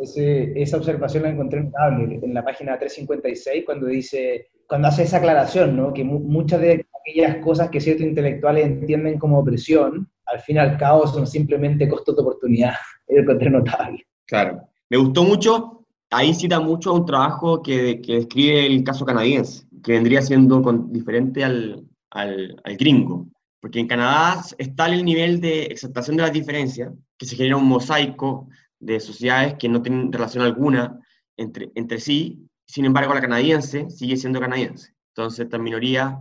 [0.00, 5.18] Ese, esa observación la encontré notable en la página 356 cuando dice, cuando hace esa
[5.18, 5.92] aclaración, ¿no?
[5.92, 10.76] que muchas de aquellas cosas que ciertos intelectuales entienden como opresión, al fin y al
[10.76, 12.74] cabo son simplemente costos de oportunidad.
[13.08, 14.06] Lo encontré notable.
[14.26, 14.62] Claro.
[14.90, 19.92] Me gustó mucho, ahí cita mucho un trabajo que, que describe el caso canadiense que
[19.92, 23.28] vendría siendo con, diferente al, al, al, gringo.
[23.60, 27.66] Porque en Canadá está el nivel de exaltación de las diferencias, que se genera un
[27.66, 28.48] mosaico
[28.78, 31.00] de sociedades que no tienen relación alguna
[31.36, 34.92] entre, entre sí, sin embargo la canadiense sigue siendo canadiense.
[35.14, 36.14] Entonces estas minorías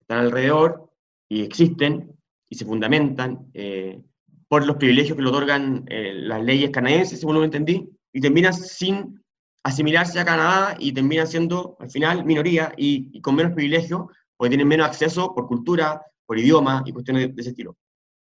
[0.00, 0.90] están alrededor
[1.28, 2.12] y existen
[2.48, 4.00] y se fundamentan eh,
[4.48, 8.52] por los privilegios que le otorgan eh, las leyes canadienses, según lo entendí, y terminan
[8.52, 9.23] sin
[9.64, 14.02] asimilarse a Canadá y terminan siendo al final minoría y, con menos privilegios,
[14.36, 17.76] porque tienen menos acceso por cultura, por idioma y cuestiones de, ese estilo.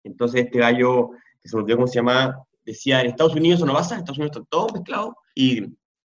[0.04, 1.12] Entonces este gallo,
[1.42, 4.00] que se me olvidó cómo se llama, decía, en Estados Unidos eso no pasa, en
[4.02, 5.66] Estados Unidos está todo mezclado y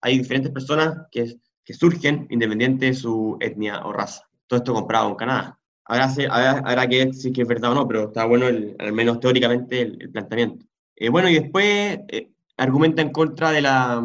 [0.03, 4.29] hay diferentes personas que, que surgen independiente de su etnia o raza.
[4.47, 5.59] Todo esto comprado en Canadá.
[5.87, 8.77] Ahora, habrá, que ver si es, que es verdad o no, pero está bueno, el,
[8.79, 10.67] al menos teóricamente, el, el planteamiento.
[10.97, 14.03] Eh, bueno, y después eh, argumenta en contra de la,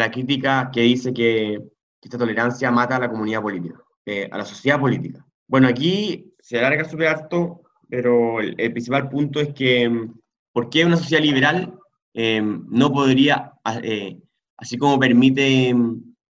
[0.00, 1.60] la crítica que dice que,
[2.02, 5.26] esta tolerancia mata a la comunidad política, eh, a la sociedad política.
[5.48, 10.06] Bueno, aquí se alarga súper harto, pero el, principal punto es que,
[10.52, 11.76] ¿por qué una sociedad liberal
[12.14, 14.20] eh, no podría, eh,
[14.56, 15.74] así como permite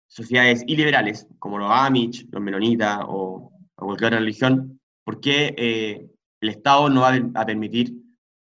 [0.08, 6.10] sociedades iliberales, como los Amish, los Menonitas o, cualquier otra religión, ¿por qué
[6.42, 7.96] el Estado no va a permitir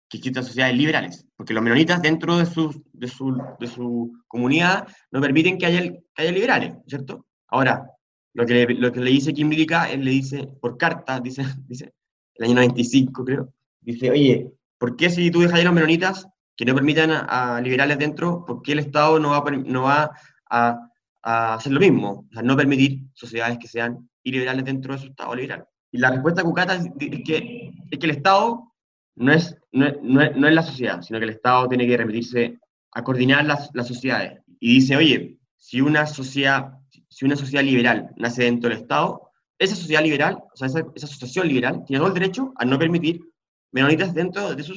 [0.09, 4.89] que existan sociedades liberales, porque los menonitas dentro de su, de su, de su comunidad
[5.11, 7.26] no permiten que haya, haya liberales, ¿cierto?
[7.49, 7.91] Ahora,
[8.32, 11.93] lo que, lo que le dice Kim Milica, él le dice, por carta, dice, dice,
[12.34, 16.26] el año 95 creo, dice, oye, ¿por qué si tú dejas a los menonitas
[16.57, 20.11] que no permitan a, a, liberales dentro, por qué el Estado no va, no va
[20.51, 20.91] a,
[21.22, 22.26] a, hacer lo mismo?
[22.30, 25.66] O sea, no permitir sociedades que sean iliberales dentro de su Estado liberal.
[25.93, 28.72] Y la respuesta de Cucata es, que, es que el Estado
[29.17, 31.97] no es, no, no, es, no es la sociedad, sino que el Estado tiene que
[31.97, 32.59] remitirse
[32.93, 34.41] a coordinar las, las sociedades.
[34.61, 39.75] Y dice, oye, si una sociedad, si una sociedad liberal nace dentro del Estado, esa
[39.75, 43.21] sociedad liberal, o sea, esa, esa asociación liberal, tiene todo el derecho a no permitir
[43.73, 44.75] menonitas dentro de su,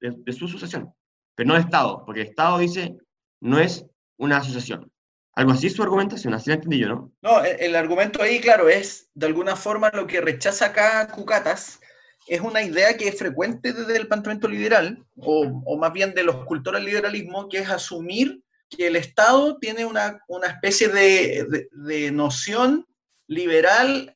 [0.00, 0.92] de, su sucesión,
[1.34, 2.96] pero no el Estado, porque el Estado dice,
[3.40, 3.84] no es
[4.16, 4.90] una asociación.
[5.34, 7.12] Algo así es su argumentación, así la entendí yo, ¿no?
[7.20, 11.80] No, el, el argumento ahí, claro, es de alguna forma lo que rechaza acá Cucatas,
[12.26, 16.24] es una idea que es frecuente desde el planteamiento liberal, o, o más bien de
[16.24, 21.46] los cultores del liberalismo, que es asumir que el Estado tiene una, una especie de,
[21.48, 22.86] de- de noción
[23.28, 24.14] liberal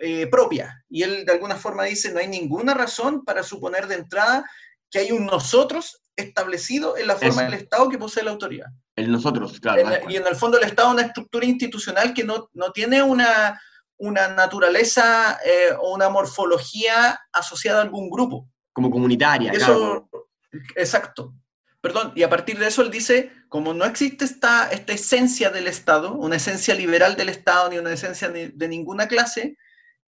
[0.00, 0.84] eh, propia.
[0.88, 4.48] Y él de alguna forma dice, no hay ninguna razón para suponer de entrada
[4.90, 7.50] que hay un nosotros establecido en la forma Eso.
[7.50, 8.66] del Estado que posee la autoridad.
[8.96, 9.80] El nosotros, claro.
[9.92, 13.02] En- y en el fondo el Estado es una estructura institucional que no, no tiene
[13.02, 13.60] una,
[14.00, 18.48] una naturaleza eh, o una morfología asociada a algún grupo.
[18.72, 20.08] Como comunitaria, claro.
[20.12, 20.26] eso,
[20.74, 21.34] exacto.
[21.80, 25.66] Perdón, y a partir de eso él dice, como no existe esta, esta esencia del
[25.66, 29.56] Estado, una esencia liberal del Estado, ni una esencia de ninguna clase,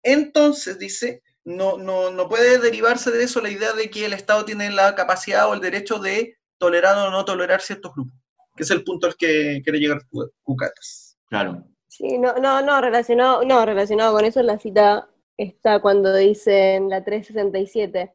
[0.02, 4.44] entonces dice, no, no, no puede derivarse de eso la idea de que el Estado
[4.44, 8.14] tiene la capacidad o el derecho de tolerar o no tolerar ciertos grupos,
[8.56, 11.16] que es el punto al que quiere llegar Cu- Cucatas.
[11.28, 11.66] Claro.
[11.96, 16.88] Sí, no, no, no, relacionado, no, relacionado con eso, la cita está cuando dice en
[16.90, 18.12] la 367,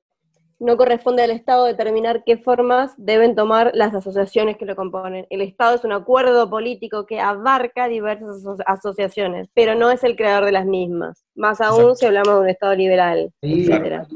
[0.59, 5.25] no corresponde al Estado determinar qué formas deben tomar las asociaciones que lo componen.
[5.31, 10.15] El Estado es un acuerdo político que abarca diversas aso- asociaciones, pero no es el
[10.15, 11.25] creador de las mismas.
[11.33, 11.95] Más aún Exacto.
[11.95, 14.07] si hablamos de un Estado liberal, etcétera.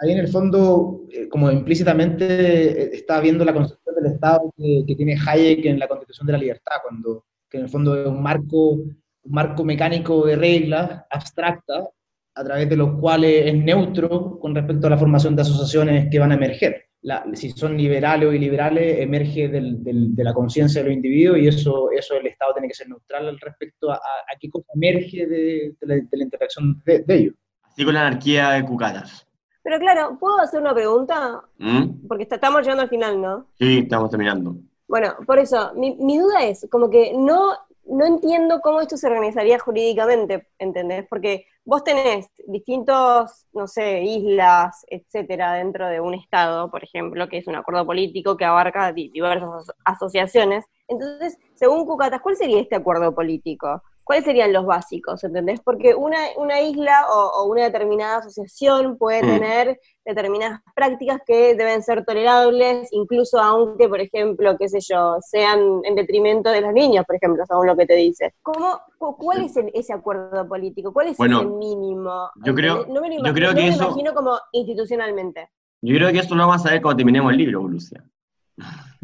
[0.00, 4.84] Ahí en el fondo, eh, como implícitamente eh, está viendo la concepción del Estado que,
[4.86, 8.06] que tiene Hayek en la Constitución de la Libertad, cuando que en el fondo es
[8.06, 11.88] un marco, un marco mecánico de reglas abstractas
[12.34, 16.18] a través de los cuales es neutro con respecto a la formación de asociaciones que
[16.18, 16.84] van a emerger.
[17.02, 21.38] La- si son liberales o iliberales, emerge del- del- de la conciencia de los individuos
[21.38, 24.50] y eso, eso el Estado tiene que ser neutral al respecto a, a- a qué
[24.50, 27.34] cosa emerge de, de la, de la interacción de, de ellos.
[27.62, 29.26] Así con la anarquía de Cucatas.
[29.62, 31.42] Pero claro, ¿puedo hacer una pregunta?
[31.58, 32.06] ¿Mm?
[32.08, 33.46] Porque está- estamos llegando al final, ¿no?
[33.58, 34.56] Sí, estamos terminando.
[34.88, 37.52] Bueno, por eso, mi, mi duda es, como que no,
[37.86, 41.06] no entiendo cómo esto se organizaría jurídicamente, ¿entendés?
[41.08, 47.38] Porque vos tenés distintos, no sé, islas, etcétera, dentro de un Estado, por ejemplo, que
[47.38, 50.64] es un acuerdo político que abarca di- diversas aso- asociaciones.
[50.88, 53.82] Entonces, según Cucatas, ¿cuál sería este acuerdo político?
[54.08, 55.60] ¿Cuáles serían los básicos, entendés?
[55.60, 59.26] Porque una, una isla o, o una determinada asociación puede Mm.
[59.26, 65.82] tener determinadas prácticas que deben ser tolerables, incluso aunque, por ejemplo, qué sé yo, sean
[65.84, 68.32] en detrimento de los niños, por ejemplo, según lo que te dice.
[68.40, 70.90] ¿Cómo, cu- ¿Cuál es el- ese acuerdo político?
[70.90, 72.30] ¿Cuál es Bueno, ese mínimo?
[72.36, 74.38] yo creo- No me lo yo imagino, creo no que me lo eso- imagino como
[74.52, 75.50] institucionalmente.
[75.82, 78.02] Yo creo que eso lo vamos a ver cuando terminemos el libro, Lucia.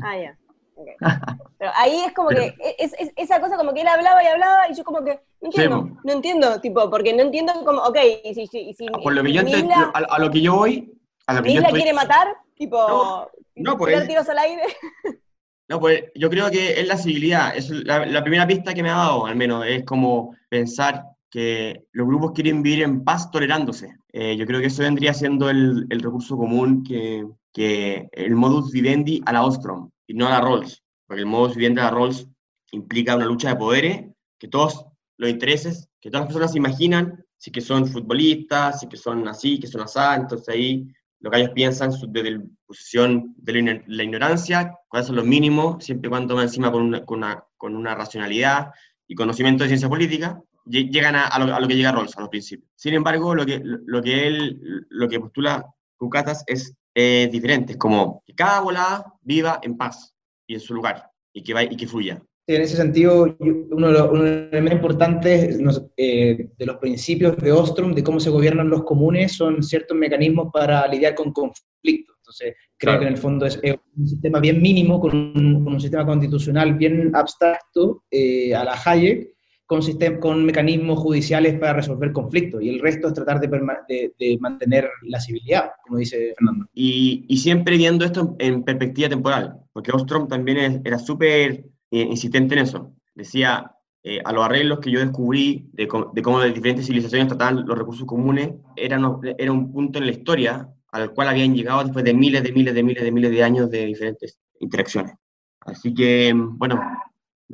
[0.02, 0.38] Ah, ya.
[1.58, 4.68] Pero ahí es como que, es, es- esa cosa como que él hablaba y hablaba
[4.68, 7.96] y yo como que, no entiendo, Sí, no entiendo, tipo, porque no entiendo como, ok,
[8.24, 10.40] y si, y si Por lo que yo mi ente- isla- a, a lo que
[10.40, 10.92] yo voy,
[11.26, 14.62] a lo que mi yo estoy, quiere matar, tipo, No, no, pues- tiros al aire.
[15.68, 18.90] no, pues yo creo que es la civilidad, es la, la primera pista que me
[18.90, 23.96] ha dado, al menos, es como pensar que los grupos quieren vivir en paz tolerándose.
[24.12, 28.70] Eh, yo creo que eso vendría siendo el, el recurso común que, que el modus
[28.70, 32.26] vivendi a la Ostrom y no a la Rawls, porque el vivendi a la Rawls
[32.72, 34.04] implica una lucha de poderes,
[34.38, 34.84] que todos
[35.16, 39.26] los intereses, que todas las personas se imaginan, si que son futbolistas, si que son
[39.28, 40.86] así, que son así, entonces ahí
[41.20, 45.24] lo que ellos piensan desde la posición de la, igno- la ignorancia, cuáles son los
[45.24, 48.70] mínimos, siempre y cuando va encima con una, con, una, con una racionalidad
[49.06, 52.16] y conocimiento de ciencia política, lle- llegan a, a lo, a lo que llega Rawls,
[52.16, 52.70] a los principios.
[52.74, 55.64] Sin embargo, lo que, lo que él, lo que postula
[55.96, 60.14] Cucatas es eh, diferente, es como que cada volada viva en paz
[60.46, 62.22] y en su lugar, y que, va, y que fluya.
[62.46, 63.36] Sí, en ese sentido,
[63.70, 65.58] uno de los, uno de los más importantes
[65.96, 70.50] eh, de los principios de Ostrom, de cómo se gobiernan los comunes, son ciertos mecanismos
[70.52, 72.14] para lidiar con conflictos.
[72.18, 73.00] Entonces, creo Claro.
[73.00, 76.04] que en el fondo es, es un sistema bien mínimo, con un, con un sistema
[76.06, 79.33] constitucional bien abstracto eh, a la Hayek,
[79.66, 79.80] con,
[80.20, 82.62] con mecanismos judiciales para resolver conflictos.
[82.62, 86.66] Y el resto es tratar de, mantener la civilidad, como dice Fernando.
[86.74, 92.60] Y, siempre viendo esto en, perspectiva temporal, porque Ostrom también era súper eh, insistente en
[92.60, 92.92] eso.
[93.14, 97.78] Decía, eh, a los arreglos que yo descubrí de, cómo las diferentes civilizaciones trataban los
[97.78, 102.44] recursos comunes, era un punto en la historia al cual habían llegado después de miles
[102.44, 105.14] de miles de miles de miles de años de diferentes interacciones.
[105.60, 106.80] Así que, bueno,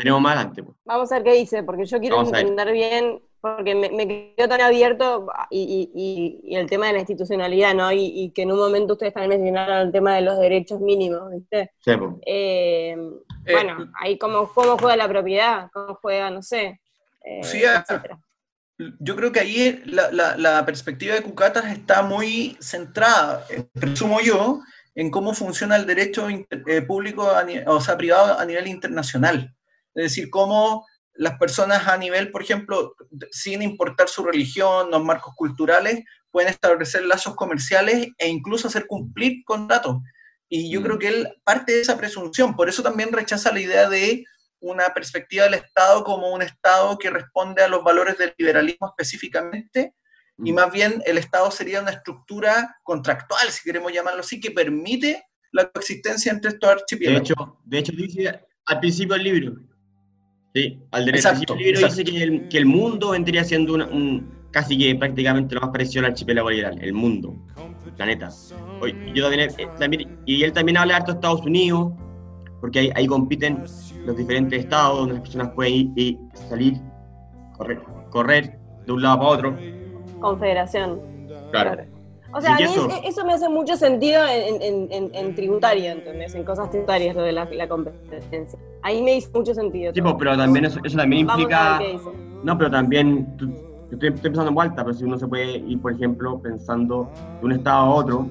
[0.01, 0.63] veremos más adelante.
[0.63, 0.77] pues.
[0.85, 4.49] Vamos a ver qué dice, porque yo quiero Vamos entender bien, porque me, me quedó
[4.49, 6.01] tan abierto y, y-
[6.45, 7.91] y- y el tema de la institucionalidad, ¿no?
[7.93, 11.31] Y, y que en un momento ustedes también mencionaron el tema de los derechos mínimos,
[11.33, 11.73] ¿viste?
[11.79, 12.15] Sí, pues.
[12.27, 12.97] Eh,
[13.47, 16.81] Eh, bueno, ahí cómo, cómo juega la propiedad, cómo juega, no sé,
[17.25, 18.19] eh, Sí, ah, etcétera.
[18.99, 24.21] Yo creo que ahí la, la- la perspectiva de Cucatas está muy centrada, eh, presumo
[24.21, 24.61] yo,
[24.95, 29.55] en cómo funciona el derecho inter- eh, público, a o sea, privado a nivel internacional.
[29.95, 32.95] Es decir, cómo las personas a nivel, por ejemplo,
[33.31, 39.43] sin importar su religión, los marcos culturales, pueden establecer lazos comerciales e incluso hacer cumplir
[39.45, 39.97] contratos.
[40.49, 40.85] Y yo Mm.
[40.85, 44.25] creo que él parte de esa presunción, por eso también rechaza la idea de
[44.61, 49.95] una perspectiva del Estado como un Estado que responde a los valores del liberalismo específicamente,
[50.43, 50.55] y Mm.
[50.55, 55.23] más bien el Estado sería una estructura contractual, si queremos llamarlo así, que permite
[55.53, 57.31] la coexistencia entre estos De archipiélagos.
[57.31, 59.57] hecho, de hecho dice al principio del libro.
[60.55, 61.97] Sí, al del Exacto, del libro exacto.
[61.97, 65.71] dice que el, que el mundo vendría siendo una- un, casi que prácticamente lo más
[65.71, 67.37] parecido al archipiélago liberal, el mundo,
[67.87, 68.31] el planeta.
[68.81, 71.93] Oye, yo también, eh, también- y él también habla harto de Estados Unidos,
[72.61, 73.63] porque ahí, ahí compiten
[74.05, 76.75] los diferentes estados donde las personas pueden ir y salir,
[77.57, 77.81] correr,
[78.11, 79.57] correr de un lado para otro.
[80.21, 81.01] Confederación.
[81.53, 81.85] Claro.
[82.33, 85.15] O sea, a Sí, mí eso- es- eso me hace mucho sentido en, en- en-
[85.15, 86.35] en tributario, ¿entendés?
[86.35, 88.59] En cosas tributarias, lo de la, la competencia.
[88.83, 89.93] Ahí me hizo mucho sentido.
[89.95, 90.13] Sí, todo.
[90.17, 91.81] pues, pero también eso, eso también implica...
[92.43, 95.59] No, pero también, tú- yo estoy, estoy pensando en vuelta, pero si uno se puede
[95.59, 97.11] ir, por ejemplo, pensando
[97.41, 98.27] de un estado a otro,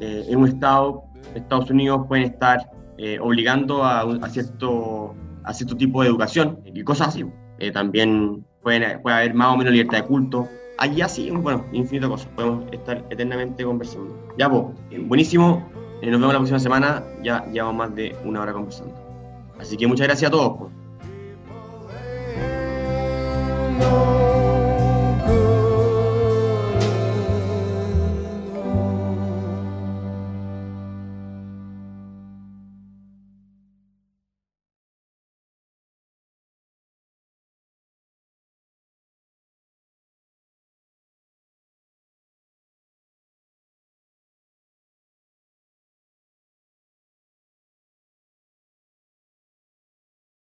[0.00, 5.76] eh, en un estado, Estados Unidos pueden estar eh, obligando a, a cierto, a cierto
[5.76, 7.24] tipo de educación y cosas así.
[7.58, 10.48] Eh, también pueden, puede haber más o menos libertad de culto.
[10.78, 12.28] Allí así, bueno, infinito cosas.
[12.34, 14.14] Podemos estar eternamente conversando.
[14.36, 15.66] Ya, pues, eh, buenísimo.
[16.02, 17.02] Eh, nos vemos la próxima semana.
[17.22, 18.94] Ya llevamos más de una hora conversando.
[19.58, 20.58] Así que muchas gracias a todos.
[20.58, 20.85] pues.